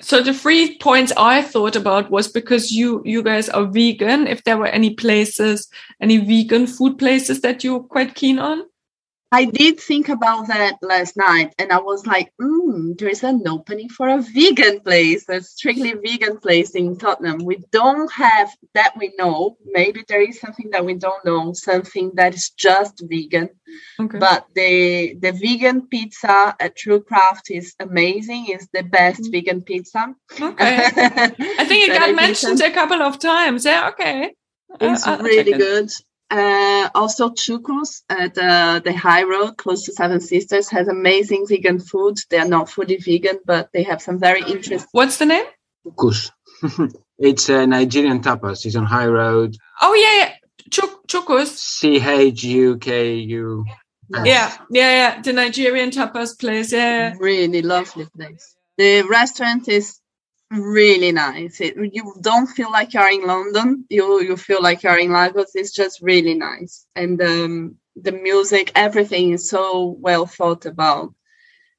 so 0.00 0.22
the 0.22 0.34
three 0.34 0.76
points 0.78 1.12
I 1.16 1.42
thought 1.42 1.74
about 1.74 2.10
was 2.10 2.28
because 2.28 2.70
you 2.70 3.02
you 3.04 3.22
guys 3.22 3.48
are 3.48 3.64
vegan. 3.64 4.26
If 4.26 4.44
there 4.44 4.58
were 4.58 4.66
any 4.66 4.94
places, 4.94 5.68
any 6.00 6.18
vegan 6.18 6.66
food 6.66 6.98
places 6.98 7.40
that 7.40 7.64
you're 7.64 7.80
quite 7.80 8.14
keen 8.14 8.38
on. 8.38 8.64
I 9.32 9.44
did 9.44 9.80
think 9.80 10.08
about 10.08 10.46
that 10.48 10.76
last 10.82 11.16
night, 11.16 11.52
and 11.58 11.72
I 11.72 11.80
was 11.80 12.06
like, 12.06 12.32
mm, 12.40 12.96
"There 12.96 13.08
is 13.08 13.24
an 13.24 13.42
opening 13.48 13.88
for 13.88 14.08
a 14.08 14.22
vegan 14.22 14.80
place, 14.80 15.28
a 15.28 15.40
strictly 15.40 15.94
vegan 15.94 16.38
place 16.38 16.76
in 16.76 16.96
Tottenham." 16.96 17.44
We 17.44 17.58
don't 17.72 18.10
have 18.12 18.50
that 18.74 18.94
we 18.96 19.12
know. 19.18 19.56
Maybe 19.64 20.04
there 20.06 20.22
is 20.22 20.38
something 20.38 20.70
that 20.70 20.84
we 20.84 20.94
don't 20.94 21.24
know, 21.24 21.52
something 21.54 22.12
that 22.14 22.34
is 22.34 22.50
just 22.50 23.02
vegan. 23.08 23.50
Okay. 23.98 24.18
But 24.18 24.46
the 24.54 25.16
the 25.20 25.32
vegan 25.32 25.88
pizza 25.88 26.54
at 26.60 26.76
True 26.76 27.02
Craft 27.02 27.50
is 27.50 27.74
amazing. 27.80 28.46
It's 28.48 28.68
the 28.72 28.84
best 28.84 29.22
mm. 29.22 29.32
vegan 29.32 29.62
pizza. 29.62 30.14
Okay, 30.40 30.76
I 30.86 31.64
think 31.66 31.88
it 31.88 31.98
got 31.98 32.14
mentioned 32.14 32.60
a 32.60 32.70
couple 32.70 33.02
of 33.02 33.18
times. 33.18 33.64
Yeah, 33.64 33.88
okay. 33.88 34.34
It's 34.80 35.06
uh, 35.06 35.18
really 35.20 35.52
good. 35.52 35.90
Uh, 36.30 36.88
also, 36.94 37.30
Chuku's 37.30 38.02
at 38.08 38.36
uh, 38.36 38.80
the 38.84 38.92
high 38.92 39.22
road 39.22 39.56
close 39.56 39.84
to 39.84 39.92
Seven 39.92 40.20
Sisters 40.20 40.68
has 40.70 40.88
amazing 40.88 41.46
vegan 41.48 41.78
food. 41.78 42.18
They 42.30 42.38
are 42.38 42.48
not 42.48 42.68
fully 42.68 42.96
vegan, 42.96 43.38
but 43.44 43.70
they 43.72 43.84
have 43.84 44.02
some 44.02 44.18
very 44.18 44.40
interesting. 44.40 44.88
What's 44.92 45.18
the 45.18 45.26
name? 45.26 45.44
Chuku's. 45.86 46.32
it's 47.18 47.48
a 47.48 47.66
Nigerian 47.66 48.20
tapas. 48.20 48.66
It's 48.66 48.76
on 48.76 48.86
High 48.86 49.06
Road. 49.06 49.56
Oh 49.80 49.94
yeah, 49.94 50.26
yeah. 50.26 50.34
Chuk- 50.70 51.06
Chuku's. 51.06 51.60
C 51.60 52.00
H 52.00 52.42
U 52.42 52.76
K 52.78 53.14
U. 53.14 53.64
Yeah, 54.10 54.24
yeah, 54.24 54.56
yeah. 54.70 55.22
The 55.22 55.32
Nigerian 55.32 55.90
tapas 55.90 56.38
place. 56.38 56.72
Yeah. 56.72 57.14
Really 57.18 57.62
lovely 57.62 58.06
place. 58.16 58.56
The 58.78 59.02
restaurant 59.02 59.68
is 59.68 60.00
really 60.50 61.12
nice. 61.12 61.60
It, 61.60 61.76
you 61.76 62.14
don't 62.20 62.46
feel 62.46 62.70
like 62.70 62.94
you're 62.94 63.10
in 63.10 63.26
London. 63.26 63.84
You 63.88 64.20
you 64.22 64.36
feel 64.36 64.62
like 64.62 64.82
you're 64.82 64.98
in 64.98 65.12
Lagos. 65.12 65.54
It's 65.54 65.72
just 65.72 66.00
really 66.02 66.34
nice, 66.34 66.86
and 66.94 67.20
um, 67.22 67.76
the 67.96 68.12
music, 68.12 68.72
everything 68.74 69.32
is 69.32 69.48
so 69.48 69.96
well 69.98 70.26
thought 70.26 70.66
about, 70.66 71.14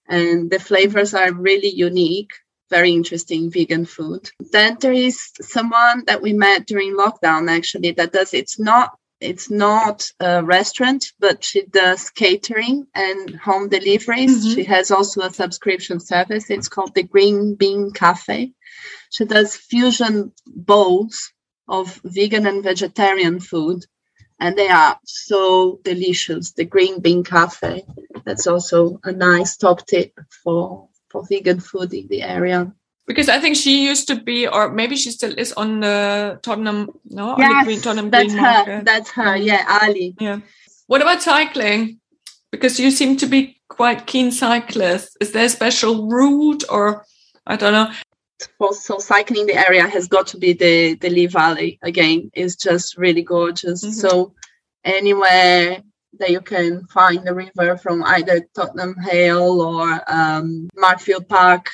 and 0.08 0.50
the 0.50 0.60
flavors 0.60 1.14
are 1.14 1.34
really 1.34 1.70
unique. 1.70 2.32
Very 2.70 2.92
interesting 2.92 3.50
vegan 3.50 3.86
food. 3.86 4.30
Then 4.52 4.78
there 4.82 4.92
is 4.92 5.32
someone 5.42 6.04
that 6.08 6.22
we 6.22 6.34
met 6.34 6.68
during 6.68 6.98
lockdown 6.98 7.50
actually 7.50 7.92
that 7.92 8.12
does. 8.12 8.34
It's 8.34 8.60
not 8.60 8.92
it's 9.20 9.50
not 9.50 10.12
a 10.20 10.44
restaurant, 10.44 11.12
but 11.20 11.44
she 11.44 11.66
does 11.66 12.10
catering 12.12 12.88
and 12.94 13.36
home 13.36 13.70
deliveries. 13.70 14.46
Mm-hmm. 14.46 14.56
She 14.56 14.64
has 14.66 14.92
also 14.92 15.22
a 15.22 15.34
subscription 15.34 16.00
service. 16.00 16.50
It's 16.50 16.70
called 16.70 16.94
the 16.94 17.04
Green 17.04 17.56
Bean 17.56 17.92
Cafe. 17.92 18.54
She 19.10 19.26
does 19.26 19.56
fusion 19.56 20.34
bowls 20.46 21.32
of 21.68 22.00
vegan 22.04 22.46
and 22.46 22.64
vegetarian 22.64 23.40
food, 23.40 23.86
and 24.40 24.56
they 24.56 24.70
are 24.70 25.00
so 25.06 25.80
delicious. 25.84 26.52
The 26.52 26.66
Green 26.66 27.02
Bean 27.02 27.24
Cafe. 27.24 27.86
That's 28.24 28.48
also 28.48 29.00
a 29.04 29.12
nice 29.12 29.58
top 29.58 29.86
tip 29.88 30.14
for 30.44 30.90
for 31.10 31.24
vegan 31.28 31.60
food 31.60 31.94
in 31.94 32.08
the 32.08 32.22
area. 32.22 32.72
Because 33.08 33.30
I 33.30 33.39
think 33.39 33.56
she 33.56 33.86
used 33.86 34.08
to 34.10 34.22
be, 34.22 34.48
or 34.48 34.70
maybe 34.70 34.98
she 34.98 35.12
still 35.12 35.34
is 35.38 35.54
on 35.54 35.80
the 35.80 36.39
Tottenham, 36.43 36.89
no, 37.06 37.30
on 37.30 37.39
the 37.39 37.63
Green, 37.63 37.82
Tottenham 37.82 38.10
that's 38.10 38.34
Green 38.34 38.38
her. 38.43 38.52
Market. 38.52 38.86
That's 38.86 39.10
her. 39.12 39.36
Yeah, 39.38 39.80
Ali. 39.82 40.13
Yeah. 40.20 40.39
What 40.88 41.02
about 41.02 41.22
cycling? 41.22 42.00
Because 42.52 42.80
you 42.80 42.91
seem 42.91 43.15
to 43.17 43.26
be 43.26 43.62
quite 43.70 44.08
keen 44.08 44.32
cyclist. 44.32 45.17
Is 45.22 45.32
there 45.32 45.46
a 45.46 45.50
special 45.50 46.08
route 46.10 46.63
or 46.70 47.06
I 47.46 47.56
don't 47.56 47.74
know? 47.74 47.91
Also, 48.60 49.00
cycling 49.00 49.41
in 49.41 49.48
the 49.48 49.67
area 49.67 49.88
has 49.88 50.08
got 50.08 50.28
to 50.28 50.38
be 50.38 50.54
the 50.54 50.96
the 50.96 51.10
Lee 51.10 51.28
Valley 51.28 51.80
again. 51.84 52.30
It's 52.34 52.56
just 52.56 52.98
really 52.98 53.24
gorgeous. 53.24 53.84
Mhm. 53.86 53.93
So 53.93 54.34
anywhere 54.84 55.82
that 56.20 56.30
you 56.30 56.41
can 56.41 56.86
find 56.88 57.26
the 57.26 57.34
river 57.34 57.78
from 57.78 58.04
either 58.04 58.41
Tottenham 58.56 58.96
Hale 59.02 59.62
or 59.62 60.02
um, 60.12 60.67
Markfield 60.76 61.28
Park, 61.28 61.70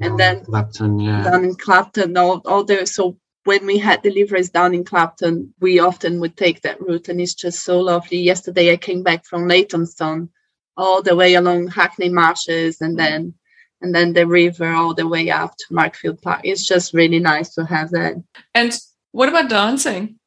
and 0.00 0.18
then 0.18 0.44
Clapton, 0.44 1.00
yeah. 1.00 1.22
down 1.22 1.44
in 1.44 1.54
Clapton, 1.54 2.16
all, 2.16 2.42
all 2.44 2.64
there. 2.64 2.86
So 2.86 3.18
when 3.44 3.66
we 3.66 3.78
had 3.78 4.02
deliveries 4.02 4.50
down 4.50 4.74
in 4.74 4.84
Clapton, 4.84 5.54
we 5.60 5.78
often 5.78 6.20
would 6.20 6.36
take 6.36 6.62
that 6.62 6.80
route, 6.80 7.08
and 7.08 7.20
it's 7.20 7.34
just 7.34 7.64
so 7.64 7.80
lovely. 7.80 8.18
Yesterday, 8.18 8.72
I 8.72 8.76
came 8.76 9.02
back 9.02 9.24
from 9.24 9.48
Leytonstone, 9.48 10.30
all 10.76 11.02
the 11.02 11.16
way 11.16 11.34
along 11.34 11.68
Hackney 11.68 12.08
Marshes, 12.08 12.80
and 12.80 12.98
then 12.98 13.34
and 13.82 13.94
then 13.94 14.12
the 14.12 14.26
river 14.26 14.70
all 14.70 14.94
the 14.94 15.08
way 15.08 15.30
up 15.30 15.54
to 15.56 15.74
Markfield 15.74 16.20
Park. 16.20 16.40
It's 16.44 16.66
just 16.66 16.92
really 16.92 17.18
nice 17.18 17.54
to 17.54 17.64
have 17.64 17.90
that. 17.90 18.22
And 18.54 18.78
what 19.12 19.28
about 19.28 19.48
dancing? 19.48 20.18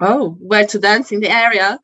Oh, 0.00 0.36
where 0.40 0.66
to 0.66 0.78
dance 0.78 1.12
in 1.12 1.20
the 1.20 1.30
area? 1.30 1.78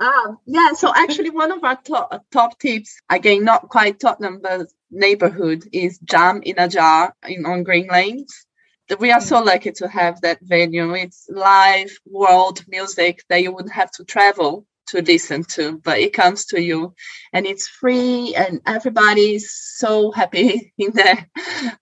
Um, 0.00 0.38
yeah, 0.46 0.72
so 0.72 0.92
actually, 0.94 1.30
one 1.30 1.52
of 1.52 1.62
our 1.62 1.76
top, 1.76 2.24
top 2.30 2.58
tips, 2.58 3.00
again, 3.10 3.44
not 3.44 3.68
quite 3.68 4.00
Tottenham, 4.00 4.40
but 4.42 4.68
neighborhood, 4.94 5.64
is 5.72 5.98
Jam 5.98 6.42
in 6.42 6.58
a 6.58 6.68
Jar 6.68 7.14
in, 7.26 7.44
on 7.46 7.62
Green 7.62 7.88
Lanes. 7.88 8.46
We 8.98 9.12
are 9.12 9.20
so 9.20 9.42
lucky 9.42 9.72
to 9.72 9.88
have 9.88 10.20
that 10.20 10.38
venue. 10.42 10.92
It's 10.94 11.26
live 11.28 11.90
world 12.06 12.64
music 12.68 13.24
that 13.28 13.42
you 13.42 13.52
wouldn't 13.52 13.74
have 13.74 13.90
to 13.92 14.04
travel 14.04 14.66
to 14.88 15.02
listen 15.02 15.44
to, 15.44 15.78
but 15.78 15.98
it 15.98 16.12
comes 16.12 16.46
to 16.46 16.60
you 16.60 16.94
and 17.32 17.46
it's 17.46 17.68
free, 17.68 18.34
and 18.36 18.60
everybody's 18.66 19.50
so 19.52 20.12
happy 20.12 20.72
in 20.78 20.92
there. 20.92 21.28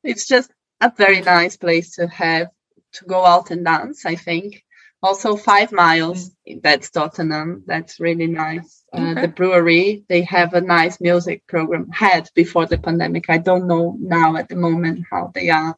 It's 0.03 0.27
just 0.27 0.51
a 0.81 0.93
very 0.97 1.21
nice 1.21 1.57
place 1.57 1.97
to 1.97 2.07
have 2.09 2.49
to 2.95 3.05
go 3.05 3.25
out 3.25 3.51
and 3.51 3.65
dance, 3.65 4.07
I 4.07 4.17
think 4.17 4.63
also 5.03 5.37
five 5.37 5.73
miles 5.73 6.31
mm. 6.49 6.63
that's 6.63 6.91
tottenham 6.91 7.65
that's 7.67 7.99
really 8.01 8.27
nice 8.27 8.82
Uh, 8.93 9.13
okay. 9.13 9.23
the 9.23 9.29
brewery 9.29 10.05
they 10.09 10.23
have 10.23 10.53
a 10.55 10.61
nice 10.61 11.01
music 11.01 11.47
program 11.47 11.89
had 11.91 12.29
before 12.35 12.67
the 12.67 12.77
pandemic 12.79 13.25
i 13.31 13.39
don't 13.39 13.67
know 13.67 13.97
now 14.01 14.37
at 14.37 14.49
the 14.49 14.57
moment 14.57 15.05
how 15.11 15.31
they 15.35 15.49
are 15.49 15.75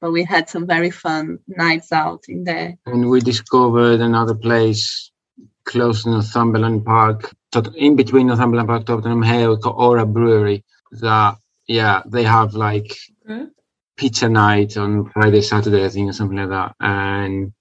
but 0.00 0.12
we 0.12 0.22
had 0.24 0.48
some 0.48 0.66
very 0.66 0.90
fun 0.90 1.38
nights 1.48 1.90
out 1.92 2.22
in 2.28 2.44
there 2.44 2.76
and 2.86 3.08
we 3.08 3.20
discovered 3.20 4.00
another 4.00 4.34
place 4.34 5.10
close 5.64 6.02
to 6.02 6.10
Northumberland 6.10 6.84
Park, 6.84 7.34
tot- 7.52 7.76
in 7.76 7.94
between 7.94 8.26
Northumberland 8.26 8.68
Park, 8.68 8.86
Tottenham 8.86 9.22
Hale, 9.22 9.56
called 9.58 9.76
Ora 9.78 10.06
Brewery. 10.06 10.64
That 10.92 11.36
yeah, 11.68 12.02
they 12.06 12.24
have 12.24 12.54
like 12.54 12.96
Okay. 13.28 13.46
pizza 13.96 14.28
night 14.28 14.76
on 14.76 15.08
Friday, 15.10 15.42
Saturday, 15.42 15.84
I 15.84 15.88
think, 15.88 16.10
or 16.10 16.12
something 16.12 16.38
like 16.38 16.48
that, 16.48 16.74
and 16.80 17.52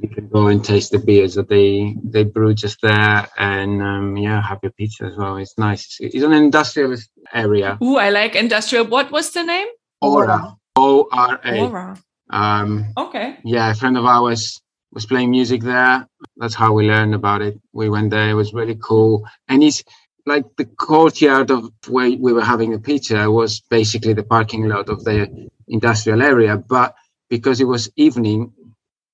you 0.00 0.08
can 0.08 0.28
go 0.28 0.46
and 0.46 0.64
taste 0.64 0.92
the 0.92 0.98
beers 0.98 1.34
that 1.34 1.48
they 1.48 1.96
they 2.04 2.24
brew 2.24 2.54
just 2.54 2.80
there, 2.82 3.28
and 3.38 3.82
um, 3.82 4.16
yeah, 4.16 4.40
have 4.42 4.60
your 4.62 4.72
pizza 4.72 5.04
as 5.04 5.16
well. 5.16 5.36
It's 5.36 5.58
nice. 5.58 5.96
It's, 6.00 6.14
it's 6.14 6.24
an 6.24 6.32
industrial 6.32 6.94
area. 7.32 7.78
Ooh, 7.82 7.96
I 7.96 8.10
like 8.10 8.36
industrial. 8.36 8.86
What 8.86 9.10
was 9.10 9.30
the 9.32 9.42
name? 9.42 9.68
Ora. 10.00 10.54
O 10.76 11.08
R 11.10 11.40
A. 11.44 11.60
Ora. 11.66 11.96
Um, 12.30 12.92
Okay. 12.96 13.38
yeah, 13.44 13.70
a 13.70 13.74
friend 13.74 13.96
of 13.96 14.04
ours 14.04 14.60
was 14.92 15.06
playing 15.06 15.30
music 15.30 15.62
there. 15.62 16.06
That's 16.36 16.54
how 16.54 16.72
we 16.72 16.86
learned 16.86 17.14
about 17.14 17.42
it. 17.42 17.58
We 17.72 17.88
went 17.90 18.10
there. 18.10 18.30
It 18.30 18.34
was 18.34 18.54
really 18.54 18.78
cool. 18.80 19.26
And 19.48 19.62
it's 19.62 19.82
like 20.26 20.44
the 20.56 20.66
courtyard 20.66 21.50
of 21.50 21.70
where 21.88 22.10
we 22.10 22.32
were 22.32 22.44
having 22.44 22.74
a 22.74 22.78
pizza 22.78 23.30
was 23.30 23.60
basically 23.60 24.12
the 24.12 24.22
parking 24.22 24.68
lot 24.68 24.88
of 24.88 25.04
the 25.04 25.48
industrial 25.68 26.22
area. 26.22 26.56
But 26.56 26.94
because 27.30 27.60
it 27.60 27.64
was 27.66 27.90
evening, 27.96 28.52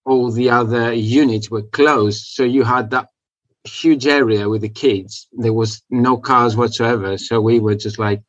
all 0.04 0.30
the 0.30 0.50
other 0.50 0.92
units 0.92 1.50
were 1.50 1.62
closed. 1.62 2.26
So 2.26 2.44
you 2.44 2.62
had 2.64 2.90
that 2.90 3.08
huge 3.64 4.06
area 4.06 4.48
with 4.48 4.62
the 4.62 4.68
kids. 4.68 5.28
There 5.32 5.52
was 5.52 5.82
no 5.90 6.16
cars 6.18 6.56
whatsoever. 6.56 7.16
So 7.18 7.40
we 7.40 7.60
were 7.60 7.74
just 7.74 7.98
like, 7.98 8.22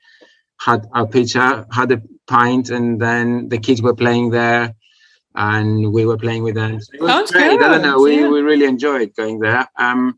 had 0.58 0.88
our 0.94 1.06
pizza, 1.06 1.68
had 1.72 1.92
a 1.92 2.02
pint, 2.28 2.70
and 2.70 3.00
then 3.00 3.50
the 3.50 3.58
kids 3.58 3.82
were 3.82 3.94
playing 3.94 4.30
there 4.30 4.74
and 5.36 5.92
we 5.92 6.06
were 6.06 6.18
playing 6.18 6.44
with 6.44 6.56
them. 6.56 6.80
So 6.80 6.94
it 6.94 7.02
was 7.02 7.12
Sounds 7.12 7.32
great. 7.32 7.52
I 7.52 7.56
don't 7.58 7.82
know. 7.82 8.02
We, 8.02 8.22
yeah. 8.22 8.30
we 8.30 8.42
really 8.42 8.66
enjoyed 8.66 9.14
going 9.16 9.40
there. 9.40 9.68
Um, 9.78 10.18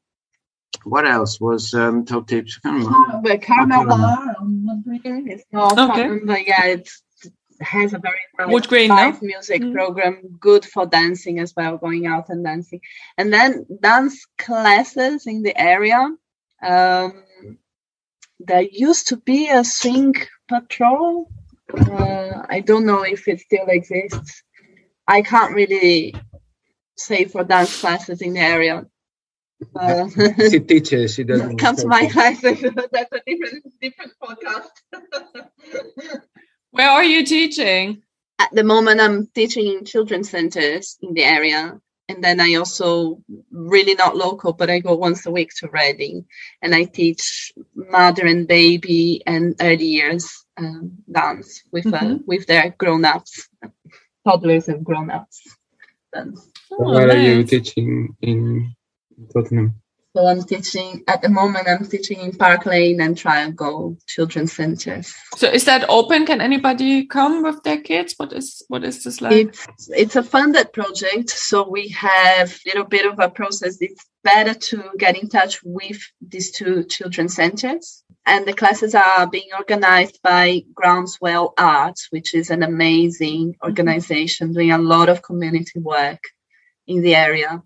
what 0.83 1.07
else 1.07 1.41
was 1.41 1.73
um, 1.73 2.05
top 2.05 2.27
tips? 2.27 2.59
I 2.63 2.69
can't 2.69 2.85
remember. 2.85 3.21
but 3.23 3.41
Karamel 3.41 3.87
bar 3.89 4.35
on 4.39 4.83
Wood 4.85 5.01
Green 5.01 5.27
it's 5.29 5.43
not 5.51 5.73
Okay. 5.73 5.87
Tottenham, 5.87 6.25
but 6.25 6.47
yeah 6.47 6.65
it's 6.65 7.01
it 7.01 7.06
has 7.61 7.93
a 7.93 7.99
very 7.99 8.19
nice 8.37 8.49
Wood 8.53 8.67
Green, 8.67 8.89
live 8.89 9.21
no? 9.21 9.27
music 9.27 9.61
Mm. 9.61 9.73
program 9.73 10.37
good 10.39 10.63
for 10.65 10.85
dancing 10.85 11.39
as 11.39 11.55
well 11.55 11.77
going 11.77 12.05
out 12.07 12.29
and 12.29 12.43
dancing 12.43 12.81
and 13.17 13.33
then 13.33 13.65
dance 13.81 14.25
classes 14.37 15.25
in 15.27 15.43
the 15.43 15.55
area 15.59 16.09
um, 16.63 17.23
there 18.39 18.61
used 18.71 19.07
to 19.09 19.17
be 19.17 19.49
a 19.49 19.63
swing 19.63 20.13
patrol 20.47 21.29
uh, 21.77 22.43
i 22.49 22.59
don't 22.59 22.85
know 22.85 23.03
if 23.03 23.27
it 23.27 23.39
still 23.39 23.67
exists 23.67 24.43
i 25.07 25.21
can't 25.21 25.53
really 25.53 26.13
say 26.95 27.25
for 27.25 27.43
dance 27.43 27.79
classes 27.81 28.21
in 28.21 28.33
the 28.33 28.39
area 28.39 28.85
uh, 29.75 30.07
She 30.51 30.59
teaches. 30.59 31.15
She 31.15 31.23
doesn't. 31.23 31.57
come 31.63 31.75
to 31.77 31.87
my 31.87 32.05
classes 32.07 32.61
that's 32.91 33.11
a 33.11 33.21
different 33.25 33.63
different 33.81 34.13
podcast 34.21 34.69
Where 36.77 36.89
are 36.91 37.03
you 37.03 37.25
teaching? 37.25 38.03
at 38.39 38.53
the 38.53 38.63
moment 38.63 39.01
i'm 39.01 39.25
teaching 39.33 39.65
in 39.65 39.83
children's 39.83 40.29
centers 40.29 40.99
in 41.01 41.15
the 41.15 41.23
area 41.23 41.61
and 42.07 42.23
then 42.23 42.39
i 42.39 42.53
also 42.53 43.19
really 43.49 43.95
not 43.95 44.15
local 44.15 44.53
but 44.53 44.69
i 44.69 44.77
go 44.77 44.93
once 44.93 45.25
a 45.25 45.31
week 45.31 45.49
to 45.57 45.67
reading 45.69 46.23
and 46.61 46.75
i 46.75 46.83
teach 46.83 47.51
mother 47.73 48.27
and 48.27 48.47
baby 48.47 49.23
and 49.25 49.55
early 49.59 49.85
years 49.99 50.45
um, 50.57 50.91
dance 51.11 51.63
with 51.71 51.87
uh, 51.87 51.99
Mhm. 51.99 52.19
with 52.27 52.45
their 52.45 52.75
grown-ups 52.77 53.49
toddlers 54.23 54.67
and 54.67 54.85
grown-ups 54.85 55.41
dance. 56.13 56.41
Oh, 56.71 56.93
Where 56.93 57.09
are 57.09 57.17
you 57.17 57.43
teaching 57.43 58.15
in 58.21 58.75
Tottenham? 59.33 59.81
So 60.17 60.27
i'm 60.27 60.43
teaching 60.43 61.03
at 61.07 61.21
the 61.21 61.29
moment 61.29 61.67
i'm 61.67 61.85
teaching 61.85 62.19
in 62.19 62.31
park 62.31 62.65
lane 62.65 62.99
and 63.01 63.17
triangle 63.17 63.97
children's 64.07 64.53
centers 64.53 65.13
So 65.37 65.47
is 65.47 65.65
that 65.65 65.85
open? 65.87 66.25
Can 66.25 66.41
anybody 66.41 67.05
come 67.05 67.43
with 67.43 67.61
their 67.61 67.79
kids? 67.79 68.15
What 68.17 68.33
is 68.33 68.63
what 68.69 68.83
is 68.83 69.03
this 69.03 69.21
like? 69.21 69.33
It's 69.33 69.67
it's 69.89 70.15
a 70.15 70.23
funded 70.23 70.73
project, 70.73 71.29
so 71.29 71.69
we 71.69 71.89
have 71.89 72.49
a 72.51 72.69
little 72.69 72.85
bit 72.85 73.05
of 73.05 73.19
a 73.19 73.29
process. 73.29 73.77
It's 73.79 74.03
better 74.23 74.55
to 74.55 74.83
get 74.97 75.15
in 75.15 75.29
touch 75.29 75.59
with 75.63 75.99
these 76.27 76.49
two 76.51 76.85
children's 76.85 77.35
centers. 77.35 78.03
And 78.25 78.47
the 78.47 78.53
classes 78.53 78.95
are 78.95 79.27
being 79.27 79.49
organized 79.55 80.19
by 80.23 80.63
Groundswell 80.73 81.53
Arts, 81.55 82.07
which 82.09 82.33
is 82.33 82.49
an 82.49 82.63
amazing 82.63 83.51
mm-hmm. 83.51 83.67
organization 83.67 84.53
doing 84.53 84.71
a 84.71 84.79
lot 84.79 85.09
of 85.09 85.21
community 85.21 85.79
work 85.79 86.23
in 86.87 87.03
the 87.03 87.13
area. 87.13 87.61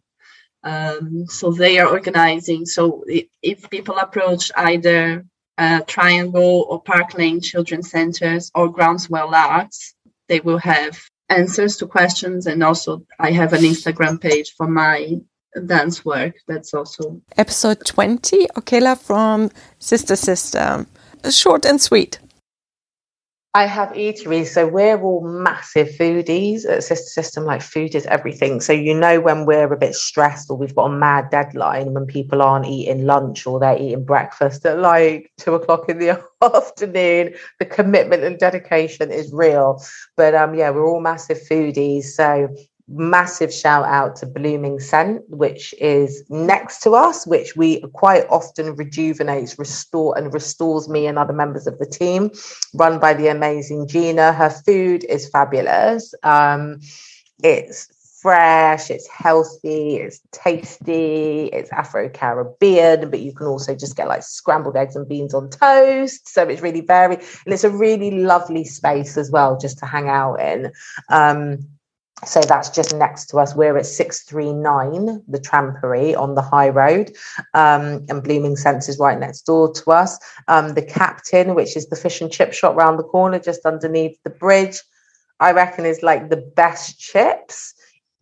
Um, 0.64 1.26
so 1.28 1.52
they 1.52 1.80
are 1.80 1.90
organizing. 1.90 2.66
So 2.66 3.04
if 3.42 3.70
people 3.70 3.98
approach 3.98 4.52
either 4.56 5.26
uh, 5.58 5.82
Triangle 5.88 6.66
or 6.70 6.82
Park 6.82 7.18
Lane 7.18 7.42
Children's 7.42 7.90
Centers 7.90 8.52
or 8.54 8.72
Groundswell 8.72 9.34
Arts, 9.34 9.96
they 10.28 10.40
will 10.40 10.60
have 10.60 11.00
answers 11.30 11.78
to 11.78 11.88
questions. 11.88 12.48
And 12.48 12.64
also, 12.64 13.06
I 13.20 13.32
have 13.32 13.54
an 13.54 13.62
Instagram 13.62 14.22
page 14.22 14.54
for 14.56 14.68
my 14.68 15.20
dance 15.66 16.06
work. 16.06 16.36
That's 16.48 16.74
also 16.74 17.22
Episode 17.38 17.86
20, 17.86 18.48
Okela 18.56 18.98
from 18.98 19.50
Sister 19.80 20.16
System. 20.16 20.88
Short 21.30 21.66
and 21.66 21.80
sweet. 21.80 22.20
I 23.54 23.66
have 23.66 23.90
eateries, 23.90 24.48
so 24.48 24.66
we're 24.66 25.02
all 25.02 25.28
massive 25.28 25.90
foodies 25.90 26.66
at 26.66 26.86
Sister 26.86 27.10
System. 27.10 27.44
Like 27.44 27.62
food 27.62 27.96
is 27.96 28.06
everything. 28.06 28.62
So 28.62 28.72
you 28.72 28.94
know 28.94 29.20
when 29.20 29.46
we're 29.46 29.74
a 29.74 29.78
bit 29.78 29.94
stressed 29.94 30.50
or 30.50 30.56
we've 30.56 30.74
got 30.74 30.86
a 30.86 30.98
mad 30.98 31.32
deadline, 31.32 31.94
when 31.94 32.06
people 32.06 32.42
aren't 32.42 32.66
eating 32.66 33.06
lunch 33.06 33.46
or 33.46 33.60
they're 33.60 33.78
eating 33.78 34.06
breakfast 34.06 34.66
at 34.66 34.80
like 34.80 35.34
two 35.38 35.54
o'clock 35.54 35.90
in 35.90 36.00
the 36.00 36.24
afternoon, 36.42 37.34
the 37.60 37.66
commitment 37.66 38.24
and 38.24 38.40
dedication 38.40 39.12
is 39.12 39.34
real. 39.34 39.84
But 40.16 40.34
um, 40.34 40.56
yeah, 40.56 40.70
we're 40.70 40.88
all 40.88 41.02
massive 41.02 41.40
foodies. 41.40 42.06
So 42.06 42.56
massive 42.94 43.54
shout 43.54 43.86
out 43.86 44.16
to 44.18 44.26
Blooming 44.26 44.80
Scent, 44.80 45.24
which 45.30 45.74
is 45.80 46.24
next 46.30 46.80
to 46.84 46.92
us, 46.92 47.26
which 47.26 47.56
we 47.56 47.82
quite 47.94 48.26
often 48.30 48.76
rejuvenates, 48.76 49.58
restore, 49.58 50.18
and 50.18 50.34
restores 50.34 50.90
me 50.90 51.08
and 51.08 51.18
other 51.18 51.34
members 51.34 51.68
of 51.68 51.78
the 51.80 51.86
team, 51.86 52.32
run 52.74 53.00
by 53.00 53.14
the 53.14 53.28
amazing 53.28 53.88
Gina. 53.88 54.34
Her 54.34 54.50
food 54.50 55.04
is 55.06 55.30
fabulous. 55.30 56.14
Um, 56.24 56.80
it's 57.44 57.90
fresh, 58.22 58.92
it's 58.92 59.08
healthy, 59.08 59.96
it's 59.96 60.22
tasty, 60.32 61.46
it's 61.48 61.72
Afro 61.72 62.08
Caribbean, 62.08 63.10
but 63.10 63.20
you 63.20 63.34
can 63.34 63.48
also 63.48 63.76
just 63.76 63.98
get 63.98 64.08
like 64.08 64.22
scrambled 64.22 64.78
eggs 64.78 64.96
and 64.96 65.10
beans 65.10 65.34
on 65.34 65.50
toast. 65.50 66.28
So 66.28 66.44
it's 66.44 66.62
really 66.62 66.82
varied. 66.82 67.20
And 67.46 67.54
it's 67.54 67.64
a 67.64 67.70
really 67.70 68.12
lovely 68.12 68.64
space 68.64 69.18
as 69.18 69.32
well, 69.32 69.58
just 69.58 69.80
to 69.80 69.88
hang 69.88 70.08
out 70.08 70.36
in. 70.36 70.72
Um, 71.10 71.68
so 72.26 72.42
that's 72.42 72.70
just 72.70 72.96
next 72.96 73.26
to 73.28 73.38
us. 73.38 73.56
We're 73.56 73.78
at 73.78 73.86
639, 73.86 75.24
the 75.28 75.40
Trampery 75.40 76.16
on 76.18 76.36
the 76.36 76.42
high 76.42 76.70
road. 76.70 77.12
Um, 77.54 78.06
and 78.10 78.24
Blooming 78.24 78.56
Scents 78.56 78.90
is 78.90 79.00
right 79.00 79.20
next 79.20 79.42
door 79.42 79.74
to 79.74 79.92
us. 79.92 80.20
Um, 80.48 80.76
the 80.76 80.84
Captain, 80.84 81.56
which 81.56 81.76
is 81.76 81.90
the 81.90 81.96
fish 81.96 82.22
and 82.22 82.32
chip 82.32 82.54
shop 82.54 82.76
round 82.76 83.00
the 83.00 83.04
corner, 83.04 83.40
just 83.40 83.66
underneath 83.66 84.18
the 84.24 84.30
bridge, 84.30 84.80
I 85.40 85.52
reckon 85.54 85.86
is 85.86 86.04
like 86.04 86.30
the 86.30 86.52
best 86.56 87.00
chips 87.00 87.74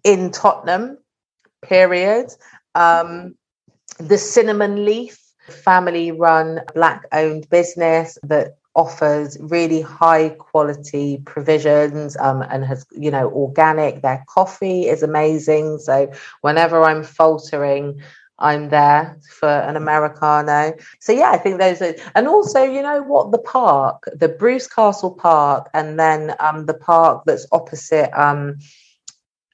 in 0.05 0.31
Tottenham, 0.31 0.97
period. 1.61 2.31
Um, 2.75 3.35
the 3.99 4.17
Cinnamon 4.17 4.85
Leaf, 4.85 5.19
family 5.49 6.11
run, 6.11 6.61
black 6.73 7.05
owned 7.11 7.49
business 7.49 8.17
that 8.23 8.58
offers 8.75 9.37
really 9.39 9.81
high 9.81 10.29
quality 10.29 11.21
provisions 11.25 12.15
um, 12.17 12.41
and 12.43 12.63
has 12.65 12.85
you 12.91 13.11
know 13.11 13.29
organic. 13.31 14.01
Their 14.01 14.23
coffee 14.27 14.87
is 14.87 15.03
amazing. 15.03 15.79
So 15.79 16.11
whenever 16.41 16.83
i'm 16.83 17.03
faltering 17.03 18.01
i'm 18.39 18.69
there 18.69 19.19
for 19.29 19.49
an 19.49 19.75
americano. 19.75 20.73
So 20.99 21.11
yeah 21.11 21.31
i 21.31 21.37
think 21.37 21.59
those 21.59 21.81
are 21.81 21.95
and 22.15 22.27
also 22.27 22.63
you 22.63 22.81
know 22.81 23.01
what? 23.01 23.31
The 23.31 23.39
park 23.39 24.03
the 24.13 24.29
bruce 24.29 24.67
castle 24.67 25.11
park 25.11 25.69
and 25.73 25.99
then 25.99 26.35
um, 26.39 26.65
the 26.65 26.73
park 26.73 27.23
that's 27.25 27.47
opposite 27.51 28.11
um, 28.19 28.59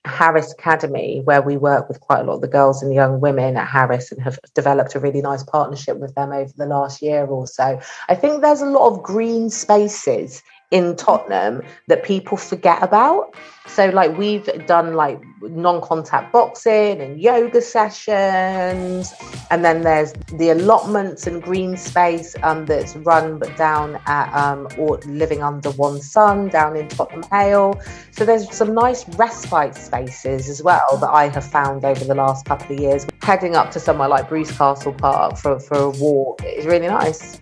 Harris 0.06 0.52
Academy, 0.52 1.22
where 1.24 1.42
we 1.42 1.58
work 1.58 1.88
with 1.88 2.00
quite 2.00 2.20
a 2.20 2.24
lot 2.24 2.36
of 2.36 2.42
the 2.42 2.48
girls 2.48 2.82
and 2.82 2.94
young 2.94 3.20
women 3.20 3.58
at 3.58 3.68
Harris 3.68 4.12
and 4.12 4.22
have 4.22 4.40
developed 4.54 4.96
a 4.96 5.00
really 5.00 5.22
nice 5.22 5.44
partnership 5.44 5.98
with 5.98 6.14
them 6.16 6.32
over 6.32 6.52
the 6.56 6.66
last 6.66 7.02
year 7.02 7.26
or 7.26 7.48
so. 7.48 7.80
I 8.08 8.16
think 8.16 8.42
there's 8.42 8.62
a 8.62 8.66
lot 8.66 8.92
of 8.92 9.04
green 9.04 9.50
spaces 9.50 10.44
in 10.72 10.96
Tottenham 10.96 11.62
that 11.88 12.04
people 12.04 12.38
forget 12.38 12.82
about. 12.82 13.36
So, 13.68 13.90
like, 13.90 14.16
we've 14.18 14.46
done 14.68 14.94
like 14.94 15.20
non 15.42 15.82
contact 15.82 16.32
boxing 16.32 17.02
and 17.02 17.20
yoga 17.20 17.62
sessions. 17.62 19.14
And 19.50 19.66
then 19.66 19.82
there's 19.82 20.14
the 20.34 20.50
allotments 20.50 21.26
and 21.26 21.42
green 21.42 21.76
space 21.76 22.36
um, 22.44 22.66
that's 22.66 22.96
run 22.98 23.40
but 23.40 23.56
down 23.58 24.00
at 24.06 24.32
um, 24.34 24.68
or 24.78 25.00
Living 25.06 25.42
Under 25.42 25.72
One 25.72 26.00
Sun 26.00 26.50
down 26.50 26.76
in 26.76 26.88
Tottenham 26.90 27.24
Hale. 27.32 27.80
So, 28.12 28.24
there's 28.24 28.52
some 28.56 28.76
nice 28.76 29.08
respite 29.18 29.76
spaces 29.76 30.48
as 30.48 30.62
well 30.62 30.98
that 31.02 31.10
I 31.10 31.30
have 31.30 31.50
found 31.50 31.84
over 31.84 32.06
the 32.06 32.16
last 32.16 32.46
couple 32.46 32.76
of 32.76 32.80
years. 32.80 33.08
Heading 33.24 33.56
up 33.56 33.72
to 33.72 33.80
somewhere 33.80 34.10
like 34.10 34.30
Bruce 34.30 34.56
Castle 34.56 34.94
Park 34.94 35.38
for, 35.38 35.60
for 35.60 35.78
a 35.78 35.90
walk 35.90 36.44
is 36.46 36.66
really 36.66 36.88
nice. 36.88 37.42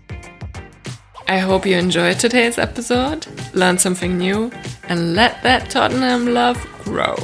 I 1.28 1.40
hope 1.40 1.66
you 1.66 1.78
enjoyed 1.78 2.20
today's 2.20 2.58
episode, 2.58 3.26
learned 3.54 3.82
something 3.82 4.18
new, 4.18 4.52
and 4.90 5.16
let 5.16 5.42
that 5.44 5.70
Tottenham 5.70 6.34
love 6.34 6.58
grow. 6.84 7.16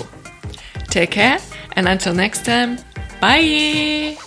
Take 0.88 1.12
care, 1.12 1.40
and 1.76 1.88
until 1.88 2.14
next 2.14 2.46
time, 2.46 2.78
bye! 3.22 4.18